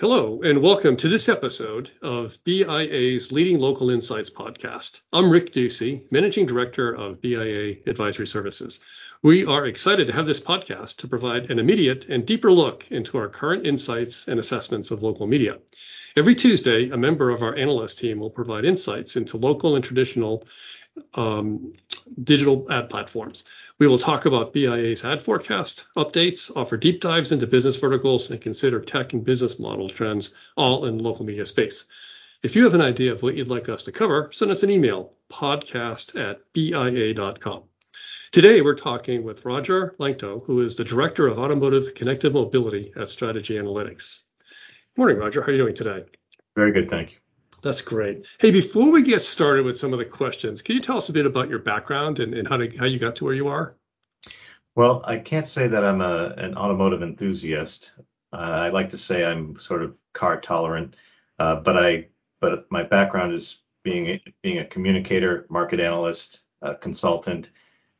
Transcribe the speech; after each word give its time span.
Hello, 0.00 0.42
and 0.42 0.60
welcome 0.60 0.96
to 0.96 1.08
this 1.08 1.28
episode 1.28 1.88
of 2.02 2.36
BIA's 2.42 3.30
Leading 3.30 3.60
Local 3.60 3.90
Insights 3.90 4.28
podcast. 4.28 5.02
I'm 5.12 5.30
Rick 5.30 5.52
Ducey, 5.52 6.10
Managing 6.10 6.46
Director 6.46 6.92
of 6.92 7.20
BIA 7.20 7.76
Advisory 7.86 8.26
Services. 8.26 8.80
We 9.22 9.44
are 9.46 9.66
excited 9.66 10.08
to 10.08 10.12
have 10.12 10.26
this 10.26 10.40
podcast 10.40 10.96
to 10.96 11.06
provide 11.06 11.48
an 11.48 11.60
immediate 11.60 12.06
and 12.06 12.26
deeper 12.26 12.50
look 12.50 12.90
into 12.90 13.18
our 13.18 13.28
current 13.28 13.68
insights 13.68 14.26
and 14.26 14.40
assessments 14.40 14.90
of 14.90 15.04
local 15.04 15.28
media. 15.28 15.60
Every 16.16 16.34
Tuesday, 16.34 16.90
a 16.90 16.96
member 16.96 17.30
of 17.30 17.44
our 17.44 17.54
analyst 17.54 18.00
team 18.00 18.18
will 18.18 18.30
provide 18.30 18.64
insights 18.64 19.14
into 19.14 19.36
local 19.36 19.76
and 19.76 19.84
traditional 19.84 20.44
um, 21.14 21.72
digital 22.22 22.66
ad 22.70 22.90
platforms. 22.90 23.44
We 23.80 23.88
will 23.88 23.98
talk 23.98 24.24
about 24.24 24.52
BIA's 24.52 25.04
ad 25.04 25.20
forecast 25.20 25.86
updates, 25.96 26.48
offer 26.54 26.76
deep 26.76 27.00
dives 27.00 27.32
into 27.32 27.48
business 27.48 27.76
verticals, 27.76 28.30
and 28.30 28.40
consider 28.40 28.80
tech 28.80 29.12
and 29.14 29.24
business 29.24 29.58
model 29.58 29.88
trends, 29.88 30.32
all 30.56 30.84
in 30.84 30.98
local 30.98 31.24
media 31.24 31.44
space. 31.44 31.86
If 32.44 32.54
you 32.54 32.62
have 32.62 32.74
an 32.74 32.80
idea 32.80 33.10
of 33.10 33.22
what 33.24 33.34
you'd 33.34 33.48
like 33.48 33.68
us 33.68 33.82
to 33.84 33.92
cover, 33.92 34.30
send 34.32 34.52
us 34.52 34.62
an 34.62 34.70
email, 34.70 35.14
podcast 35.28 36.14
at 36.14 36.40
bia.com. 36.52 37.64
Today, 38.30 38.60
we're 38.60 38.76
talking 38.76 39.24
with 39.24 39.44
Roger 39.44 39.96
Lanctot, 39.98 40.44
who 40.44 40.60
is 40.60 40.76
the 40.76 40.84
Director 40.84 41.26
of 41.26 41.38
Automotive 41.38 41.94
Connected 41.94 42.32
Mobility 42.32 42.92
at 42.96 43.08
Strategy 43.08 43.54
Analytics. 43.54 44.22
Morning, 44.96 45.16
Roger. 45.16 45.40
How 45.40 45.48
are 45.48 45.52
you 45.52 45.58
doing 45.58 45.74
today? 45.74 46.04
Very 46.54 46.72
good, 46.72 46.88
thank 46.88 47.12
you. 47.12 47.23
That's 47.64 47.80
great. 47.80 48.26
Hey, 48.40 48.50
before 48.50 48.92
we 48.92 49.02
get 49.02 49.22
started 49.22 49.64
with 49.64 49.78
some 49.78 49.94
of 49.94 49.98
the 49.98 50.04
questions, 50.04 50.60
can 50.60 50.76
you 50.76 50.82
tell 50.82 50.98
us 50.98 51.08
a 51.08 51.12
bit 51.14 51.24
about 51.24 51.48
your 51.48 51.60
background 51.60 52.20
and, 52.20 52.34
and 52.34 52.46
how, 52.46 52.58
to, 52.58 52.68
how 52.76 52.84
you 52.84 52.98
got 52.98 53.16
to 53.16 53.24
where 53.24 53.32
you 53.32 53.48
are? 53.48 53.74
Well, 54.76 55.02
I 55.06 55.16
can't 55.16 55.46
say 55.46 55.66
that 55.68 55.82
I'm 55.82 56.02
a, 56.02 56.34
an 56.36 56.58
automotive 56.58 57.02
enthusiast. 57.02 57.92
Uh, 58.34 58.36
I 58.36 58.68
like 58.68 58.90
to 58.90 58.98
say 58.98 59.24
I'm 59.24 59.58
sort 59.58 59.82
of 59.82 59.98
car 60.12 60.38
tolerant, 60.40 60.96
uh, 61.38 61.56
but 61.56 61.82
I 61.82 62.08
but 62.40 62.70
my 62.70 62.82
background 62.82 63.32
is 63.32 63.62
being 63.82 64.08
a, 64.08 64.22
being 64.42 64.58
a 64.58 64.66
communicator, 64.66 65.46
market 65.48 65.80
analyst, 65.80 66.40
consultant, 66.80 67.50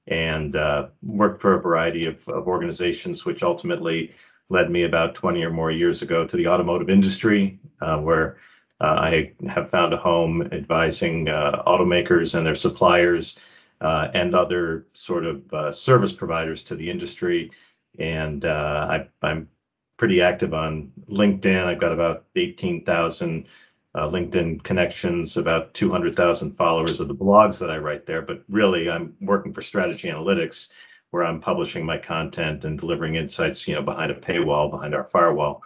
and 0.09 0.57
uh, 0.57 0.89
worked 1.03 1.41
for 1.41 1.55
a 1.55 1.63
variety 1.63 2.07
of, 2.07 2.29
of 2.29 2.49
organizations, 2.49 3.25
which 3.25 3.43
ultimately 3.43 4.13
led 4.51 4.71
me 4.71 4.83
about 4.85 5.15
20 5.15 5.43
or 5.43 5.51
more 5.51 5.71
years 5.71 6.03
ago 6.03 6.27
to 6.27 6.37
the 6.37 6.49
automotive 6.49 6.91
industry, 6.91 7.59
uh, 7.81 7.99
where 7.99 8.37
uh, 8.37 8.39
I 8.81 9.33
have 9.49 9.71
found 9.71 9.95
a 9.95 9.97
home 9.97 10.43
advising 10.53 11.29
uh, 11.29 11.63
automakers 11.67 12.35
and 12.35 12.47
their 12.47 12.55
suppliers 12.55 13.39
uh, 13.81 14.09
and 14.15 14.35
other 14.35 14.87
sort 14.93 15.25
of 15.25 15.75
service 15.75 16.13
providers 16.13 16.65
to 16.65 16.75
the 16.75 16.91
industry. 16.91 17.51
And 17.99 18.45
I, 18.45 19.09
am 19.23 19.49
pretty 19.97 20.21
active 20.21 20.55
on 20.55 20.93
LinkedIn. 21.09 21.65
I've 21.65 21.81
got 21.81 21.93
about 21.93 22.25
18,000 22.37 23.47
uh, 23.95 24.09
LinkedIn 24.09 24.63
connections, 24.63 25.37
about 25.37 25.73
200,000 25.75 26.53
followers 26.53 26.99
of 27.01 27.09
the 27.09 27.15
blogs 27.15 27.59
that 27.59 27.71
I 27.71 27.79
write 27.79 28.07
there. 28.07 28.23
But 28.23 28.43
really, 28.49 28.91
I'm 28.91 29.15
working 29.21 29.53
for 29.53 29.63
Strategy 29.63 30.09
Analytics, 30.09 30.69
where 31.11 31.25
I'm 31.25 31.41
publishing 31.41 31.87
my 31.87 31.99
content 31.99 32.65
and 32.65 32.79
delivering 32.79 33.15
insights, 33.15 33.69
you 33.69 33.75
know, 33.75 33.83
behind 33.83 34.11
a 34.11 34.15
paywall, 34.15 34.71
behind 34.71 34.95
our 34.95 35.05
firewall. 35.05 35.63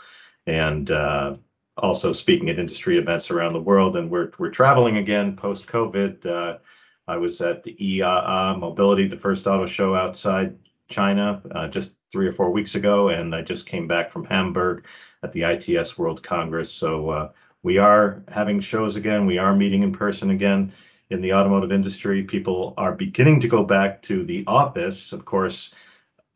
And 0.46 0.90
uh, 0.90 1.36
also 1.78 2.12
speaking 2.12 2.50
at 2.50 2.58
industry 2.58 2.98
events 2.98 3.30
around 3.30 3.52
the 3.52 3.60
world. 3.60 3.96
And 3.96 4.10
we're 4.10 4.30
we're 4.38 4.50
traveling 4.50 4.96
again 4.96 5.36
post 5.36 5.66
COVID. 5.66 6.26
Uh, 6.26 6.58
I 7.06 7.16
was 7.16 7.40
at 7.40 7.62
the 7.62 7.74
IAA 7.80 8.58
Mobility, 8.58 9.06
the 9.08 9.16
first 9.16 9.46
auto 9.46 9.66
show 9.66 9.94
outside 9.94 10.56
China, 10.88 11.42
uh, 11.52 11.68
just 11.68 11.96
three 12.10 12.26
or 12.26 12.32
four 12.32 12.50
weeks 12.50 12.74
ago, 12.74 13.08
and 13.08 13.34
I 13.34 13.42
just 13.42 13.66
came 13.66 13.86
back 13.86 14.10
from 14.10 14.24
Hamburg 14.24 14.86
at 15.22 15.32
the 15.32 15.42
ITS 15.42 15.98
World 15.98 16.22
Congress. 16.22 16.70
So 16.70 17.10
uh, 17.10 17.30
we 17.62 17.78
are 17.78 18.22
having 18.28 18.60
shows 18.60 18.96
again. 18.96 19.26
We 19.26 19.38
are 19.38 19.54
meeting 19.54 19.82
in 19.82 19.92
person 19.92 20.30
again 20.30 20.72
in 21.10 21.20
the 21.20 21.32
automotive 21.32 21.72
industry. 21.72 22.22
People 22.22 22.74
are 22.76 22.92
beginning 22.92 23.40
to 23.40 23.48
go 23.48 23.64
back 23.64 24.02
to 24.02 24.24
the 24.24 24.44
office. 24.46 25.12
Of 25.12 25.24
course, 25.24 25.74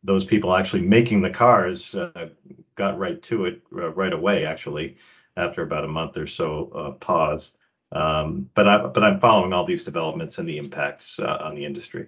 those 0.03 0.25
people 0.25 0.55
actually 0.55 0.83
making 0.83 1.22
the 1.22 1.31
cars 1.31 1.95
uh, 1.95 2.28
got 2.75 2.99
right 2.99 3.22
to 3.22 3.45
it 3.47 3.62
uh, 3.75 3.91
right 3.91 4.12
away, 4.12 4.45
actually 4.45 4.97
after 5.37 5.62
about 5.62 5.84
a 5.84 5.88
month 5.88 6.16
or 6.16 6.26
so 6.26 6.70
uh, 6.75 6.91
pause. 6.93 7.53
Um, 7.93 8.48
but 8.54 8.69
I, 8.69 8.87
but 8.87 9.04
I'm 9.04 9.20
following 9.20 9.53
all 9.53 9.66
these 9.66 9.84
developments 9.84 10.38
and 10.38 10.48
the 10.48 10.59
impacts 10.59 11.19
uh, 11.19 11.38
on 11.43 11.54
the 11.54 11.65
industry. 11.65 12.06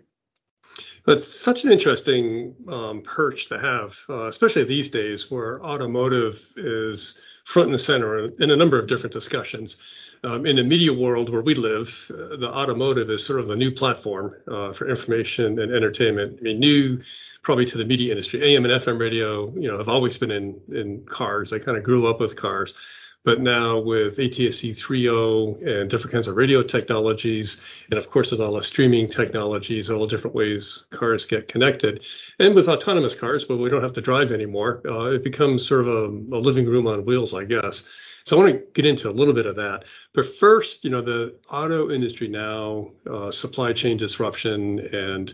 It's 1.07 1.27
such 1.27 1.65
an 1.65 1.71
interesting 1.71 2.55
um, 2.69 3.03
perch 3.03 3.49
to 3.49 3.59
have, 3.59 3.99
uh, 4.09 4.27
especially 4.27 4.65
these 4.65 4.91
days 4.91 5.31
where 5.31 5.63
automotive 5.63 6.45
is 6.57 7.19
front 7.45 7.71
and 7.71 7.81
center 7.81 8.25
in 8.25 8.51
a 8.51 8.57
number 8.57 8.79
of 8.79 8.87
different 8.87 9.13
discussions. 9.13 9.77
Um, 10.25 10.47
in 10.47 10.57
the 10.57 10.65
media 10.65 10.91
world 10.91 11.29
where 11.29 11.43
we 11.43 11.55
live, 11.55 12.11
uh, 12.11 12.37
the 12.37 12.49
automotive 12.49 13.11
is 13.11 13.25
sort 13.25 13.41
of 13.41 13.47
the 13.47 13.57
new 13.57 13.71
platform 13.71 14.35
uh, 14.49 14.73
for 14.73 14.89
information 14.89 15.59
and 15.59 15.71
entertainment. 15.71 16.39
I 16.41 16.43
mean, 16.43 16.61
new 16.61 17.03
probably 17.43 17.67
to 17.67 17.77
the 17.77 17.85
media 17.85 18.11
industry. 18.11 18.43
AM 18.43 18.65
and 18.65 18.73
FM 18.73 18.99
radio, 18.99 19.53
you 19.55 19.71
know, 19.71 19.77
have 19.77 19.91
always 19.91 20.17
been 20.17 20.31
in 20.31 20.59
in 20.73 21.05
cars. 21.05 21.53
I 21.53 21.59
kind 21.59 21.77
of 21.77 21.85
grew 21.85 22.09
up 22.09 22.21
with 22.21 22.37
cars. 22.37 22.75
But 23.25 23.41
now 23.41 23.79
with 23.79 24.19
ATSC 24.19 24.73
3.0 24.73 25.67
and 25.67 25.89
different 25.89 26.13
kinds 26.13 26.29
of 26.29 26.37
radio 26.37 26.63
technologies, 26.63 27.59
and 27.91 27.99
of 27.99 28.11
course 28.11 28.31
with 28.31 28.41
all 28.41 28.55
the 28.55 28.63
streaming 28.63 29.07
technologies, 29.07 29.91
all 29.91 30.03
the 30.03 30.09
different 30.09 30.37
ways 30.37 30.85
cars 30.91 31.25
get 31.25 31.49
connected, 31.49 32.05
and 32.39 32.55
with 32.55 32.69
autonomous 32.69 33.15
cars, 33.15 33.47
but 33.47 33.57
we 33.57 33.71
don't 33.71 33.83
have 33.83 33.95
to 33.95 34.03
drive 34.03 34.31
anymore, 34.31 34.83
uh, 34.87 35.13
it 35.13 35.25
becomes 35.25 35.67
sort 35.67 35.81
of 35.81 35.89
a, 35.89 36.05
a 36.37 36.39
living 36.39 36.67
room 36.67 36.87
on 36.87 37.07
wheels, 37.07 37.33
I 37.33 37.45
guess. 37.45 37.89
So 38.25 38.37
I 38.37 38.45
want 38.45 38.55
to 38.55 38.67
get 38.73 38.87
into 38.87 39.11
a 39.11 39.13
little 39.13 39.35
bit 39.35 39.45
of 39.47 39.57
that. 39.57 39.85
But 40.15 40.25
first, 40.25 40.85
you 40.85 40.91
know, 40.91 41.03
the 41.03 41.35
auto 41.51 41.91
industry 41.91 42.29
now, 42.29 42.91
uh, 43.11 43.31
supply 43.31 43.73
chain 43.75 43.99
disruption 43.99 44.81
and 44.95 45.33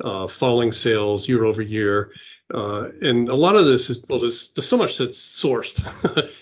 uh, 0.00 0.26
falling 0.26 0.72
sales 0.72 1.28
year 1.28 1.44
over 1.44 1.62
year. 1.62 2.12
Uh, 2.52 2.88
and 3.00 3.28
a 3.28 3.34
lot 3.34 3.56
of 3.56 3.64
this 3.64 3.88
is, 3.88 4.02
well, 4.08 4.18
there's, 4.18 4.48
there's 4.48 4.68
so 4.68 4.76
much 4.76 4.98
that's 4.98 5.18
sourced 5.18 5.80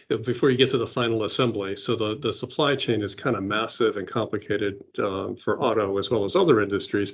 before 0.24 0.50
you 0.50 0.56
get 0.56 0.70
to 0.70 0.78
the 0.78 0.86
final 0.86 1.24
assembly. 1.24 1.76
So 1.76 1.94
the, 1.94 2.18
the 2.18 2.32
supply 2.32 2.74
chain 2.74 3.02
is 3.02 3.14
kind 3.14 3.36
of 3.36 3.44
massive 3.44 3.96
and 3.96 4.08
complicated 4.08 4.82
um, 4.98 5.36
for 5.36 5.62
auto 5.62 5.98
as 5.98 6.10
well 6.10 6.24
as 6.24 6.34
other 6.34 6.60
industries. 6.60 7.12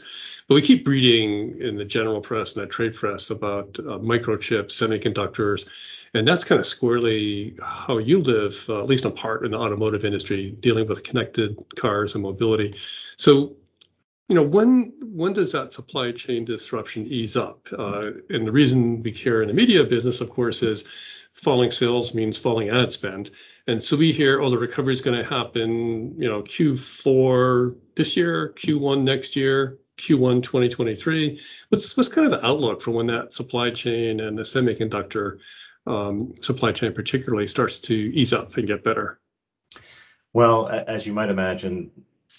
But 0.48 0.54
we 0.54 0.62
keep 0.62 0.88
reading 0.88 1.60
in 1.60 1.76
the 1.76 1.84
general 1.84 2.20
press 2.20 2.56
and 2.56 2.62
the 2.62 2.68
trade 2.68 2.94
press 2.94 3.30
about 3.30 3.76
uh, 3.78 3.98
microchips, 3.98 4.72
semiconductors, 4.72 5.68
and 6.14 6.26
that's 6.26 6.44
kind 6.44 6.58
of 6.58 6.66
squarely 6.66 7.56
how 7.60 7.98
you 7.98 8.20
live, 8.20 8.64
uh, 8.68 8.80
at 8.80 8.86
least 8.86 9.04
in 9.04 9.12
part 9.12 9.44
in 9.44 9.50
the 9.50 9.58
automotive 9.58 10.04
industry, 10.04 10.50
dealing 10.60 10.88
with 10.88 11.04
connected 11.04 11.62
cars 11.76 12.14
and 12.14 12.22
mobility. 12.22 12.74
So 13.16 13.56
you 14.28 14.34
know, 14.34 14.42
when 14.42 14.92
when 15.00 15.32
does 15.32 15.52
that 15.52 15.72
supply 15.72 16.12
chain 16.12 16.44
disruption 16.44 17.06
ease 17.06 17.36
up? 17.36 17.68
Uh, 17.72 18.10
and 18.28 18.46
the 18.46 18.52
reason 18.52 19.02
we 19.02 19.12
care 19.12 19.42
in 19.42 19.48
the 19.48 19.54
media 19.54 19.84
business, 19.84 20.20
of 20.20 20.30
course, 20.30 20.62
is 20.62 20.84
falling 21.32 21.70
sales 21.70 22.14
means 22.14 22.36
falling 22.36 22.70
ad 22.70 22.92
spend. 22.92 23.30
And 23.66 23.80
so 23.80 23.96
we 23.96 24.12
hear, 24.12 24.40
oh, 24.40 24.50
the 24.50 24.58
recovery 24.58 24.94
is 24.94 25.00
going 25.00 25.18
to 25.22 25.28
happen, 25.28 26.20
you 26.20 26.28
know, 26.28 26.42
Q4 26.42 27.76
this 27.94 28.16
year, 28.16 28.52
Q1 28.56 29.02
next 29.02 29.36
year, 29.36 29.78
Q1 29.98 30.42
2023. 30.42 31.40
What's 31.68 31.96
what's 31.96 32.08
kind 32.08 32.32
of 32.32 32.40
the 32.40 32.46
outlook 32.46 32.82
for 32.82 32.90
when 32.90 33.06
that 33.06 33.32
supply 33.32 33.70
chain 33.70 34.20
and 34.20 34.36
the 34.36 34.42
semiconductor 34.42 35.38
um, 35.86 36.34
supply 36.40 36.72
chain 36.72 36.92
particularly 36.92 37.46
starts 37.46 37.78
to 37.80 37.94
ease 37.94 38.32
up 38.32 38.56
and 38.56 38.66
get 38.66 38.82
better? 38.82 39.20
Well, 40.32 40.68
as 40.68 41.06
you 41.06 41.12
might 41.12 41.30
imagine, 41.30 41.90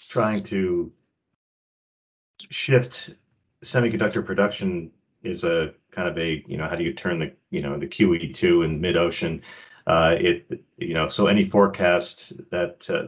trying 0.08 0.44
to 0.44 0.92
shift 2.50 3.10
semiconductor 3.64 4.24
production 4.24 4.90
is 5.22 5.44
a 5.44 5.74
kind 5.90 6.08
of 6.08 6.16
a 6.18 6.44
you 6.46 6.56
know 6.56 6.68
how 6.68 6.76
do 6.76 6.84
you 6.84 6.92
turn 6.92 7.18
the 7.18 7.32
you 7.50 7.60
know 7.60 7.78
the 7.78 7.86
QE2 7.86 8.64
in 8.64 8.80
mid 8.80 8.96
ocean 8.96 9.42
uh, 9.86 10.14
it 10.18 10.62
you 10.76 10.94
know 10.94 11.08
so 11.08 11.26
any 11.26 11.44
forecast 11.44 12.32
that 12.50 12.86
uh, 12.88 13.02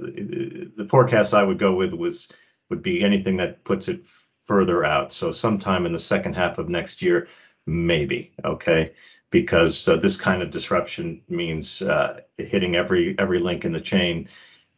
the 0.76 0.88
forecast 0.88 1.34
I 1.34 1.44
would 1.44 1.58
go 1.58 1.74
with 1.74 1.92
was 1.92 2.28
would 2.68 2.82
be 2.82 3.04
anything 3.04 3.36
that 3.38 3.64
puts 3.64 3.88
it 3.88 4.06
further 4.46 4.84
out. 4.84 5.12
So 5.12 5.30
sometime 5.30 5.86
in 5.86 5.92
the 5.92 5.98
second 5.98 6.34
half 6.34 6.58
of 6.58 6.68
next 6.68 7.02
year 7.02 7.28
maybe 7.66 8.32
okay? 8.44 8.94
Because 9.30 9.86
uh, 9.86 9.96
this 9.96 10.16
kind 10.16 10.42
of 10.42 10.50
disruption 10.50 11.22
means 11.28 11.82
uh, 11.82 12.20
hitting 12.36 12.74
every 12.74 13.16
every 13.18 13.38
link 13.38 13.64
in 13.64 13.72
the 13.72 13.80
chain 13.80 14.28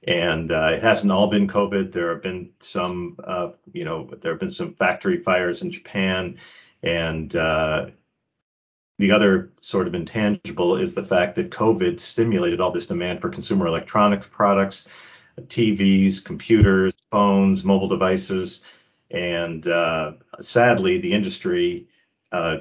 and 0.04 0.50
uh, 0.50 0.70
it 0.72 0.82
hasn't 0.82 1.12
all 1.12 1.28
been 1.28 1.46
COVID. 1.46 1.92
There 1.92 2.10
have 2.10 2.22
been 2.22 2.50
some, 2.60 3.16
uh, 3.22 3.50
you 3.72 3.84
know, 3.84 4.08
there 4.20 4.32
have 4.32 4.40
been 4.40 4.50
some 4.50 4.74
factory 4.74 5.22
fires 5.22 5.62
in 5.62 5.70
Japan, 5.70 6.38
and 6.82 7.34
uh, 7.36 7.86
the 8.98 9.12
other 9.12 9.52
sort 9.60 9.86
of 9.86 9.94
intangible 9.94 10.76
is 10.76 10.94
the 10.94 11.04
fact 11.04 11.36
that 11.36 11.50
COVID 11.50 12.00
stimulated 12.00 12.60
all 12.60 12.72
this 12.72 12.86
demand 12.86 13.20
for 13.20 13.28
consumer 13.28 13.66
electronics 13.66 14.26
products, 14.26 14.88
TVs, 15.40 16.24
computers, 16.24 16.92
phones, 17.10 17.64
mobile 17.64 17.88
devices, 17.88 18.62
and 19.10 19.66
uh, 19.68 20.12
sadly, 20.40 20.98
the 20.98 21.12
industry 21.12 21.86
uh, 22.32 22.58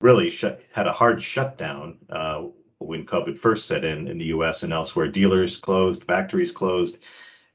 really 0.00 0.30
shut, 0.30 0.60
had 0.72 0.86
a 0.86 0.92
hard 0.92 1.22
shutdown 1.22 1.98
uh, 2.10 2.44
when 2.78 3.06
COVID 3.06 3.38
first 3.38 3.66
set 3.66 3.84
in 3.84 4.08
in 4.08 4.18
the 4.18 4.26
U.S. 4.26 4.62
and 4.62 4.72
elsewhere. 4.72 5.08
Dealers 5.08 5.56
closed, 5.56 6.04
factories 6.04 6.52
closed, 6.52 6.98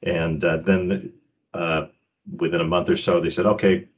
and 0.02 0.42
uh, 0.44 0.58
then 0.58 1.12
uh, 1.54 1.86
within 2.36 2.60
a 2.60 2.66
month 2.66 2.90
or 2.90 2.96
so, 2.96 3.20
they 3.20 3.30
said, 3.30 3.46
okay, 3.46 3.88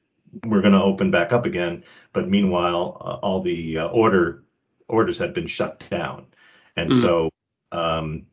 we're 0.47 0.61
going 0.61 0.73
to 0.75 0.83
open 0.83 1.11
back 1.11 1.33
up 1.33 1.47
again. 1.47 1.85
But 2.13 2.29
meanwhile, 2.29 2.99
uh, 3.01 3.27
all 3.27 3.41
the 3.41 3.79
uh, 3.79 3.87
order 3.89 4.45
orders 4.89 5.19
had 5.19 5.33
been 5.33 5.47
shut 5.47 5.83
down, 5.91 6.27
and 6.77 6.91
mm. 6.91 7.01
so 7.01 7.31
um, 7.73 8.27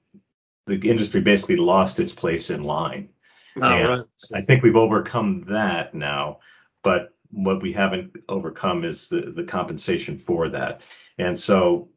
the 0.65 0.89
industry 0.89 1.21
basically 1.21 1.57
lost 1.57 1.99
its 1.99 2.11
place 2.11 2.49
in 2.49 2.63
line. 2.63 3.09
Oh, 3.57 3.63
and 3.63 3.89
right. 3.89 4.05
I 4.33 4.41
think 4.41 4.63
we've 4.63 4.75
overcome 4.75 5.43
that 5.49 5.93
now, 5.93 6.39
but 6.83 7.13
what 7.31 7.61
we 7.61 7.71
haven't 7.71 8.15
overcome 8.27 8.83
is 8.83 9.07
the 9.07 9.31
the 9.35 9.43
compensation 9.43 10.17
for 10.17 10.49
that. 10.49 10.81
And 11.17 11.39
so 11.39 11.89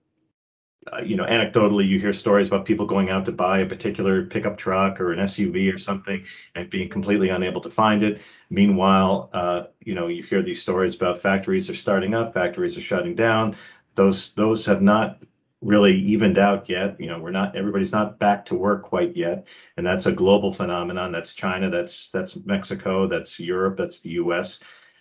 uh, 0.93 1.01
you 1.01 1.17
know, 1.17 1.25
anecdotally, 1.25 1.89
you 1.89 1.99
hear 1.99 2.13
stories 2.13 2.49
about 2.49 2.65
people 2.65 2.87
going 2.87 3.11
out 3.11 3.25
to 3.25 3.33
buy 3.33 3.61
a 3.61 3.67
particular 3.67 4.27
pickup 4.27 4.59
truck 4.59 5.01
or 5.01 5.13
an 5.13 5.19
SUV 5.21 5.73
or 5.73 5.79
something 5.79 6.25
and 6.55 6.69
being 6.69 6.89
completely 6.89 7.31
unable 7.31 7.61
to 7.63 7.71
find 7.71 8.03
it. 8.03 8.21
Meanwhile, 8.51 9.31
uh, 9.33 9.63
you 9.81 9.95
know, 9.95 10.09
you 10.09 10.23
hear 10.23 10.43
these 10.43 10.61
stories 10.61 10.95
about 10.95 11.19
factories 11.19 11.71
are 11.71 11.75
starting 11.75 12.15
up, 12.15 12.35
factories 12.35 12.77
are 12.77 12.83
shutting 12.83 13.15
down. 13.15 13.57
Those 13.95 14.33
those 14.33 14.67
have 14.67 14.83
not 14.83 15.23
really 15.63 15.95
evened 15.95 16.39
out 16.39 16.69
yet. 16.69 17.01
You 17.01 17.09
know, 17.09 17.19
we're 17.19 17.31
not 17.31 17.57
everybody's 17.57 17.93
not 17.93 18.19
back 18.19 18.45
to 18.47 18.55
work 18.55 18.83
quite 18.83 19.17
yet, 19.17 19.47
and 19.77 19.87
that's 19.87 20.07
a 20.07 20.13
global 20.13 20.53
phenomenon. 20.53 21.13
That's 21.13 21.33
China, 21.33 21.71
that's 21.71 22.11
that's 22.11 22.37
Mexico, 22.45 23.07
that's 23.09 23.41
Europe, 23.41 23.77
that's 23.79 24.01
the 24.01 24.11
U.S. 24.11 24.61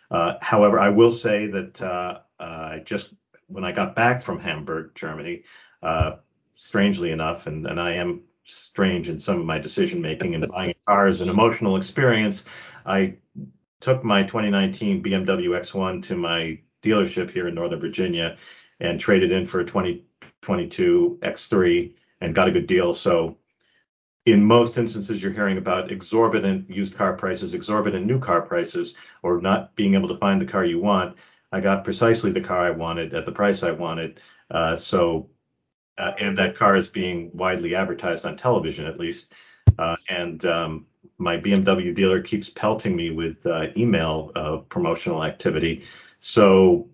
Uh, 0.09 0.35
however, 0.41 0.79
I 0.79 0.89
will 0.89 1.11
say 1.11 1.47
that 1.47 1.81
uh, 1.81 2.19
uh, 2.39 2.79
just 2.79 3.13
when 3.47 3.63
I 3.63 3.71
got 3.71 3.95
back 3.95 4.21
from 4.21 4.39
Hamburg, 4.39 4.91
Germany, 4.95 5.43
uh, 5.83 6.15
strangely 6.55 7.11
enough, 7.11 7.45
and, 7.45 7.67
and 7.67 7.79
I 7.79 7.93
am 7.93 8.21
strange 8.45 9.09
in 9.09 9.19
some 9.19 9.39
of 9.39 9.45
my 9.45 9.57
decision 9.57 10.01
making 10.01 10.35
and 10.35 10.47
buying 10.49 10.71
a 10.71 10.91
car 10.91 11.07
is 11.07 11.21
an 11.21 11.29
emotional 11.29 11.77
experience. 11.77 12.45
I 12.85 13.15
took 13.79 14.03
my 14.03 14.23
2019 14.23 15.03
BMW 15.03 15.59
X1 15.59 16.03
to 16.03 16.15
my 16.15 16.59
dealership 16.81 17.29
here 17.29 17.47
in 17.47 17.55
Northern 17.55 17.79
Virginia 17.79 18.37
and 18.79 18.99
traded 18.99 19.31
in 19.31 19.45
for 19.45 19.61
a 19.61 19.65
2022 19.65 21.19
X3 21.21 21.93
and 22.21 22.35
got 22.35 22.47
a 22.47 22.51
good 22.51 22.67
deal. 22.67 22.93
So 22.93 23.37
in 24.25 24.43
most 24.43 24.77
instances, 24.77 25.21
you're 25.21 25.33
hearing 25.33 25.57
about 25.57 25.91
exorbitant 25.91 26.69
used 26.69 26.95
car 26.95 27.13
prices, 27.13 27.53
exorbitant 27.53 28.05
new 28.05 28.19
car 28.19 28.41
prices, 28.41 28.95
or 29.21 29.41
not 29.41 29.75
being 29.75 29.95
able 29.95 30.07
to 30.07 30.17
find 30.17 30.39
the 30.39 30.45
car 30.45 30.63
you 30.63 30.79
want. 30.79 31.17
I 31.51 31.59
got 31.59 31.83
precisely 31.83 32.31
the 32.31 32.41
car 32.41 32.65
I 32.65 32.71
wanted 32.71 33.13
at 33.13 33.25
the 33.25 33.31
price 33.31 33.63
I 33.63 33.71
wanted. 33.71 34.21
Uh, 34.49 34.75
so 34.75 35.29
uh, 35.97 36.11
and 36.19 36.37
that 36.37 36.55
car 36.55 36.75
is 36.75 36.87
being 36.87 37.31
widely 37.33 37.75
advertised 37.75 38.25
on 38.25 38.35
television 38.35 38.85
at 38.85 38.99
least. 38.99 39.33
Uh, 39.77 39.95
and 40.09 40.45
um, 40.45 40.85
my 41.17 41.37
BMW 41.37 41.93
dealer 41.95 42.21
keeps 42.21 42.49
pelting 42.49 42.95
me 42.95 43.11
with 43.11 43.45
uh, 43.45 43.67
email 43.77 44.31
uh, 44.35 44.57
promotional 44.69 45.23
activity. 45.23 45.83
So 46.19 46.89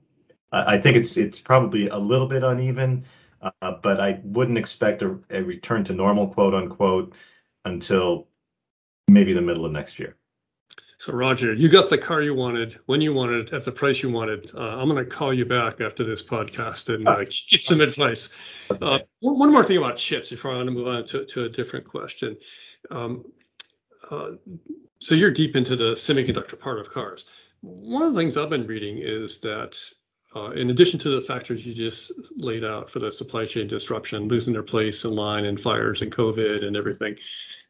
I 0.52 0.80
think 0.80 0.98
it's 0.98 1.18
it's 1.18 1.40
probably 1.40 1.90
a 1.90 1.98
little 1.98 2.28
bit 2.28 2.44
uneven, 2.44 3.06
uh, 3.42 3.74
but 3.84 4.00
I 4.00 4.20
wouldn't 4.24 4.58
expect 4.58 5.04
a, 5.04 5.20
a 5.30 5.44
return 5.44 5.84
to 5.86 5.94
normal, 5.94 6.28
quote 6.28 6.56
unquote, 6.56 7.14
until 7.66 8.28
maybe 9.08 9.34
the 9.34 9.42
middle 9.42 9.66
of 9.66 9.72
next 9.72 10.00
year. 10.00 10.16
So 11.00 11.14
Roger, 11.14 11.54
you 11.54 11.70
got 11.70 11.90
the 11.90 11.98
car 11.98 12.22
you 12.22 12.34
wanted 12.34 12.78
when 12.86 13.00
you 13.00 13.14
wanted 13.14 13.54
at 13.54 13.64
the 13.64 13.72
price 13.72 14.04
you 14.04 14.10
wanted. 14.10 14.52
Uh, 14.54 14.60
I'm 14.60 14.90
going 14.90 15.02
to 15.02 15.10
call 15.10 15.34
you 15.34 15.46
back 15.46 15.80
after 15.80 16.04
this 16.04 16.22
podcast 16.22 16.94
and 16.94 17.08
uh, 17.08 17.24
give 17.24 17.62
some 17.62 17.80
advice. 17.80 18.28
Uh, 18.70 19.00
one 19.22 19.50
more 19.50 19.64
thing 19.64 19.78
about 19.78 19.96
chips 19.96 20.30
before 20.30 20.52
I 20.52 20.58
want 20.58 20.68
to 20.68 20.72
move 20.72 20.88
on 20.90 21.06
to, 21.06 21.24
to 21.24 21.46
a 21.46 21.50
different 21.50 21.88
question. 21.88 22.36
Um, 22.92 23.24
uh, 24.12 24.32
so 25.00 25.16
you're 25.16 25.32
deep 25.32 25.56
into 25.56 25.78
the 25.78 25.94
semiconductor 25.94 26.60
part 26.60 26.80
of 26.80 26.90
cars. 26.90 27.24
One 27.62 28.02
of 28.02 28.14
the 28.14 28.20
things 28.20 28.36
I've 28.36 28.50
been 28.50 28.68
reading 28.68 28.98
is 28.98 29.40
that 29.40 29.80
uh, 30.36 30.52
in 30.52 30.70
addition 30.70 31.00
to 31.00 31.10
the 31.10 31.22
factors 31.22 31.66
you 31.66 31.74
just 31.74 32.12
laid 32.36 32.64
out 32.64 32.90
for 32.90 33.00
the 33.00 33.12
supply 33.12 33.46
chain 33.46 33.68
disruption, 33.68 34.28
losing 34.28 34.54
their 34.54 34.64
place 34.64 35.04
in 35.04 35.16
line 35.16 35.46
and 35.46 35.60
fires 35.60 36.02
and 36.02 36.12
COVID 36.12 36.66
and 36.66 36.78
everything, 36.78 37.18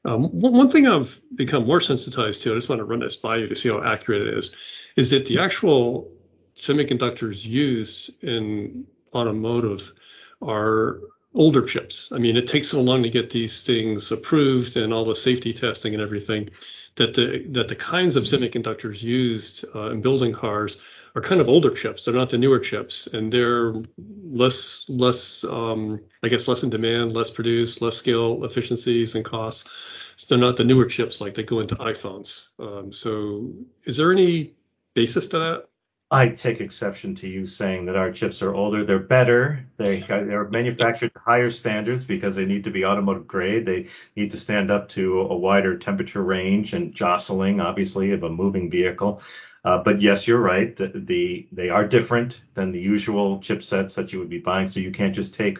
um, 0.06 0.26
one 0.26 0.70
thing 0.70 0.88
I've 0.88 1.20
become 1.36 1.66
more 1.66 1.82
sensitized 1.82 2.44
to, 2.44 2.52
I 2.52 2.56
just 2.56 2.70
want 2.70 2.80
to 2.80 2.86
run 2.86 3.00
this 3.00 3.16
by 3.16 3.38
you 3.38 3.48
to 3.48 3.56
see 3.56 3.70
how 3.70 3.84
accurate 3.84 4.28
it 4.28 4.38
is, 4.38 4.56
is 4.96 5.12
that 5.12 5.26
the 5.26 5.40
actual 5.40 6.12
semiconductors 6.56 7.46
used 7.46 8.12
in 8.24 8.86
automotive 9.14 9.94
are 10.42 11.00
older 11.34 11.62
chips. 11.62 12.12
I 12.14 12.18
mean, 12.18 12.38
it 12.38 12.48
takes 12.48 12.70
so 12.70 12.82
long 12.82 13.04
to 13.04 13.10
get 13.10 13.30
these 13.30 13.64
things 13.64 14.12
approved 14.12 14.78
and 14.78 14.94
all 14.94 15.06
the 15.06 15.16
safety 15.16 15.54
testing 15.54 15.94
and 15.94 16.02
everything 16.02 16.50
that 16.96 17.14
the 17.14 17.46
that 17.52 17.68
the 17.68 17.76
kinds 17.76 18.16
of 18.16 18.24
semiconductors 18.24 19.02
used 19.02 19.66
uh, 19.76 19.92
in 19.92 20.02
building 20.02 20.34
cars 20.34 20.78
are 21.16 21.22
kind 21.22 21.42
of 21.42 21.48
older 21.48 21.72
chips. 21.72 22.04
They're 22.04 22.14
not 22.14 22.30
the 22.30 22.38
newer 22.38 22.60
chips, 22.60 23.08
and 23.08 23.32
they're 23.32 23.74
less 23.98 24.86
less 24.88 25.44
um, 25.44 26.02
I 26.24 26.28
guess 26.28 26.48
less 26.48 26.64
in 26.64 26.70
demand, 26.70 27.14
less 27.14 27.30
produced, 27.30 27.82
less 27.82 27.98
scale 27.98 28.44
efficiencies 28.44 29.16
and 29.16 29.26
costs. 29.26 29.70
So 30.18 30.28
they're 30.30 30.46
not 30.46 30.58
the 30.58 30.66
newer 30.66 30.86
chips 30.86 31.22
like 31.22 31.34
they 31.34 31.44
go 31.44 31.62
into 31.62 31.76
iPhones. 31.76 32.48
Um, 32.60 32.92
so 32.92 33.52
is 33.86 33.98
there 33.98 34.12
any 34.12 34.54
basis 34.94 35.28
to 35.30 35.40
that? 35.40 35.70
I 36.12 36.30
take 36.30 36.60
exception 36.60 37.14
to 37.16 37.28
you 37.28 37.46
saying 37.46 37.86
that 37.86 37.96
our 37.96 38.12
chips 38.12 38.42
are 38.42 38.56
older. 38.56 38.84
They're 38.84 38.98
better. 38.98 39.64
They 39.78 40.00
they're 40.00 40.50
manufactured 40.50 41.14
to 41.14 41.20
higher 41.20 41.52
standards 41.52 42.04
because 42.04 42.36
they 42.36 42.46
need 42.46 42.64
to 42.64 42.72
be 42.72 42.84
automotive 42.84 43.28
grade. 43.28 43.68
They 43.68 43.90
need 44.16 44.32
to 44.32 44.38
stand 44.38 44.72
up 44.72 44.90
to 44.90 45.22
a 45.22 45.38
wider 45.38 45.78
temperature 45.78 46.24
range 46.24 46.74
and 46.74 46.96
jostling, 46.96 47.62
obviously, 47.62 48.12
of 48.12 48.24
a 48.24 48.30
moving 48.30 48.72
vehicle. 48.72 49.22
Uh, 49.64 49.84
but 49.84 50.02
yes, 50.02 50.28
you're 50.28 50.40
right. 50.40 50.76
The, 50.76 50.88
the, 50.96 51.48
they 51.52 51.70
are 51.70 51.88
different 51.88 52.42
than 52.56 52.72
the 52.72 52.80
usual 52.80 53.40
chipsets 53.40 53.94
that 53.96 54.12
you 54.12 54.18
would 54.20 54.30
be 54.30 54.40
buying. 54.40 54.70
So 54.70 54.80
you 54.80 54.92
can't 54.92 55.14
just 55.14 55.36
take 55.36 55.60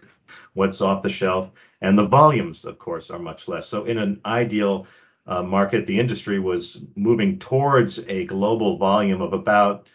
what's 0.54 0.82
off 0.82 1.04
the 1.04 1.10
shelf. 1.10 1.52
And 1.82 1.98
the 1.98 2.08
volumes, 2.08 2.66
of 2.66 2.80
course, 2.80 3.12
are 3.12 3.20
much 3.20 3.48
less. 3.48 3.68
So 3.68 3.86
in 3.86 3.98
an 4.00 4.22
ideal 4.26 4.88
uh, 5.28 5.44
market, 5.44 5.86
the 5.86 6.00
industry 6.00 6.40
was 6.40 6.82
moving 6.96 7.38
towards 7.38 8.00
a 8.08 8.26
global 8.26 8.78
volume 8.78 9.22
of 9.22 9.34
about 9.34 9.88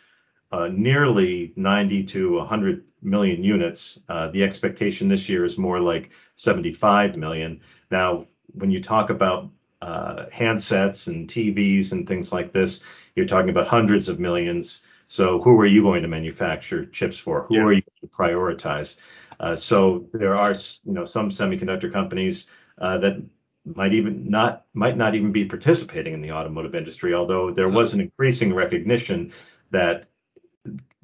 uh, 0.55 0.69
nearly 0.73 1.53
90 1.57 2.05
to 2.05 2.37
100 2.37 2.85
million 3.03 3.43
units. 3.43 3.99
Uh, 4.09 4.31
the 4.31 4.45
expectation 4.45 5.09
this 5.09 5.29
year 5.29 5.45
is 5.45 5.59
more 5.59 5.81
like 5.81 6.11
75 6.37 7.17
million. 7.17 7.61
Now, 7.91 8.27
when 8.53 8.71
you 8.71 8.81
talk 8.81 9.11
about 9.11 9.51
uh, 9.83 10.27
handsets 10.33 11.09
and 11.09 11.29
TVs 11.29 11.91
and 11.91 12.07
things 12.07 12.33
like 12.33 12.53
this, 12.53 12.85
you're 13.17 13.27
talking 13.27 13.51
about 13.51 13.67
hundreds 13.67 14.09
of 14.09 14.21
millions. 14.21 14.83
So 15.09 15.41
who 15.41 15.59
are 15.61 15.67
you 15.67 15.83
going 15.83 16.03
to 16.03 16.09
manufacture 16.09 16.87
chips 16.87 17.19
for? 17.19 17.47
Who 17.49 17.57
yeah. 17.57 17.63
are 17.63 17.73
you 17.73 17.83
going 17.83 18.09
to 18.09 18.17
prioritize? 18.17 18.97
Uh, 19.41 19.57
so 19.57 20.07
there 20.13 20.37
are, 20.37 20.53
you 20.53 20.93
know, 20.93 21.05
some 21.05 21.31
semiconductor 21.31 21.93
companies 21.93 22.47
uh, 22.79 22.99
that 22.99 23.21
might 23.67 23.93
even 23.93 24.31
not 24.31 24.67
might 24.73 24.97
not 24.97 25.17
even 25.17 25.33
be 25.33 25.47
participating 25.47 26.15
in 26.15 26.23
the 26.23 26.31
automotive 26.31 26.77
industry, 26.77 27.13
although 27.13 27.51
there 27.51 27.69
was 27.69 27.93
an 27.93 28.01
increasing 28.01 28.55
recognition 28.55 29.33
that 29.71 30.07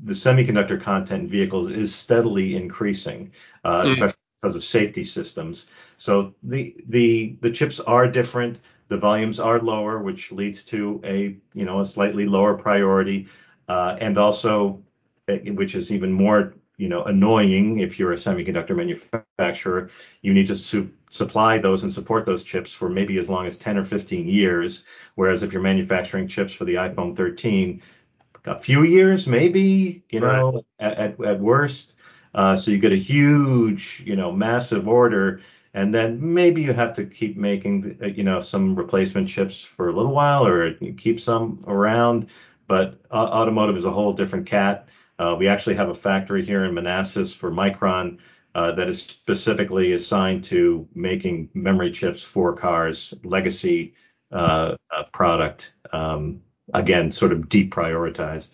the 0.04 0.12
semiconductor 0.12 0.80
content 0.80 1.25
in 1.25 1.28
vehicles 1.28 1.69
is 1.69 1.95
steadily 1.95 2.57
increasing, 2.57 3.33
uh, 3.64 3.83
mm. 3.83 3.92
especially 3.92 4.19
because 4.40 4.57
of 4.57 4.64
safety 4.64 5.04
systems. 5.04 5.66
So 5.99 6.35
the 6.42 6.76
the 6.88 7.37
the 7.40 7.50
chips 7.50 7.80
are 7.80 8.07
different. 8.07 8.59
The 8.88 8.97
volumes 8.97 9.38
are 9.38 9.61
lower, 9.61 10.02
which 10.02 10.33
leads 10.33 10.64
to 10.66 11.00
a 11.04 11.37
you 11.54 11.64
know 11.64 11.80
a 11.80 11.85
slightly 11.85 12.26
lower 12.26 12.54
priority, 12.57 13.28
uh, 13.69 13.97
and 14.00 14.19
also 14.19 14.83
eh, 15.28 15.50
which 15.50 15.75
is 15.75 15.92
even 15.92 16.12
more 16.12 16.54
you 16.78 16.88
know 16.88 17.04
annoying 17.04 17.80
if 17.80 17.99
you're 17.99 18.12
a 18.12 18.16
semiconductor 18.16 18.75
manufacturer. 18.75 19.90
You 20.23 20.33
need 20.33 20.47
to 20.47 20.57
su- 20.57 20.90
supply 21.11 21.59
those 21.59 21.83
and 21.83 21.92
support 21.92 22.25
those 22.25 22.42
chips 22.42 22.73
for 22.73 22.88
maybe 22.88 23.19
as 23.19 23.28
long 23.28 23.47
as 23.47 23.59
10 23.59 23.76
or 23.76 23.85
15 23.85 24.26
years. 24.26 24.85
Whereas 25.16 25.42
if 25.42 25.52
you're 25.52 25.62
manufacturing 25.62 26.26
chips 26.26 26.52
for 26.52 26.64
the 26.64 26.75
iPhone 26.75 27.14
13, 27.16 27.83
a 28.47 28.59
few 28.59 28.85
years 28.85 29.27
maybe, 29.27 30.03
you 30.11 30.21
know, 30.21 30.65
right. 30.81 30.99
at, 30.99 31.21
at, 31.21 31.41
worst. 31.41 31.95
Uh, 32.35 32.55
so 32.57 32.71
you 32.71 32.79
get 32.79 32.93
a 32.93 32.97
huge, 32.97 34.03
you 34.07 34.17
know, 34.17 34.31
massive 34.31 34.87
order, 34.87 35.41
and 35.75 35.93
then 35.93 36.19
maybe 36.35 36.63
you 36.63 36.73
have 36.73 36.95
to 36.95 37.05
keep 37.05 37.37
making, 37.37 37.99
uh, 38.03 38.07
you 38.07 38.23
know, 38.23 38.41
some 38.41 38.75
replacement 38.75 39.29
chips 39.29 39.63
for 39.63 39.89
a 39.89 39.93
little 39.93 40.13
while, 40.13 40.47
or 40.47 40.73
keep 40.97 41.21
some 41.21 41.63
around. 41.67 42.29
But 42.69 43.01
uh, 43.11 43.15
automotive 43.15 43.77
is 43.77 43.85
a 43.85 43.91
whole 43.91 44.13
different 44.13 44.47
cat. 44.47 44.89
Uh, 45.19 45.35
we 45.39 45.49
actually 45.49 45.75
have 45.75 45.89
a 45.89 45.95
factory 45.95 46.45
here 46.45 46.65
in 46.65 46.73
Manassas 46.73 47.35
for 47.35 47.51
Micron 47.51 48.19
uh, 48.55 48.73
that 48.73 48.89
is 48.89 49.03
specifically 49.03 49.93
assigned 49.93 50.45
to 50.45 50.89
making 50.95 51.51
memory 51.53 51.91
chips 51.91 52.23
for 52.23 52.55
cars, 52.55 53.13
legacy 53.25 53.95
uh, 54.33 54.77
product. 55.13 55.75
Um, 55.93 56.43
again, 56.75 57.11
sort 57.12 57.33
of 57.33 57.49
deprioritized. 57.49 58.49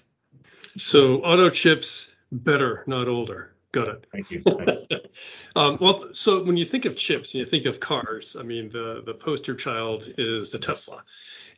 So 0.77 1.23
auto 1.23 1.51
chips 1.51 2.13
better, 2.31 2.85
not 2.87 3.09
older. 3.09 3.53
Got 3.73 3.89
it. 3.89 4.07
Thank 4.13 4.31
you. 4.31 4.43
um, 5.57 5.79
well, 5.81 6.05
so 6.15 6.43
when 6.43 6.57
you 6.57 6.65
think 6.65 6.85
of 6.85 6.97
chips 6.97 7.35
and 7.35 7.41
you 7.41 7.47
think 7.47 7.67
of 7.67 7.81
cars, 7.81 8.37
I 8.39 8.43
mean, 8.43 8.71
the 8.71 9.03
the 9.05 9.15
poster 9.15 9.55
child 9.55 10.09
is 10.17 10.51
the 10.51 10.59
Tesla, 10.59 11.05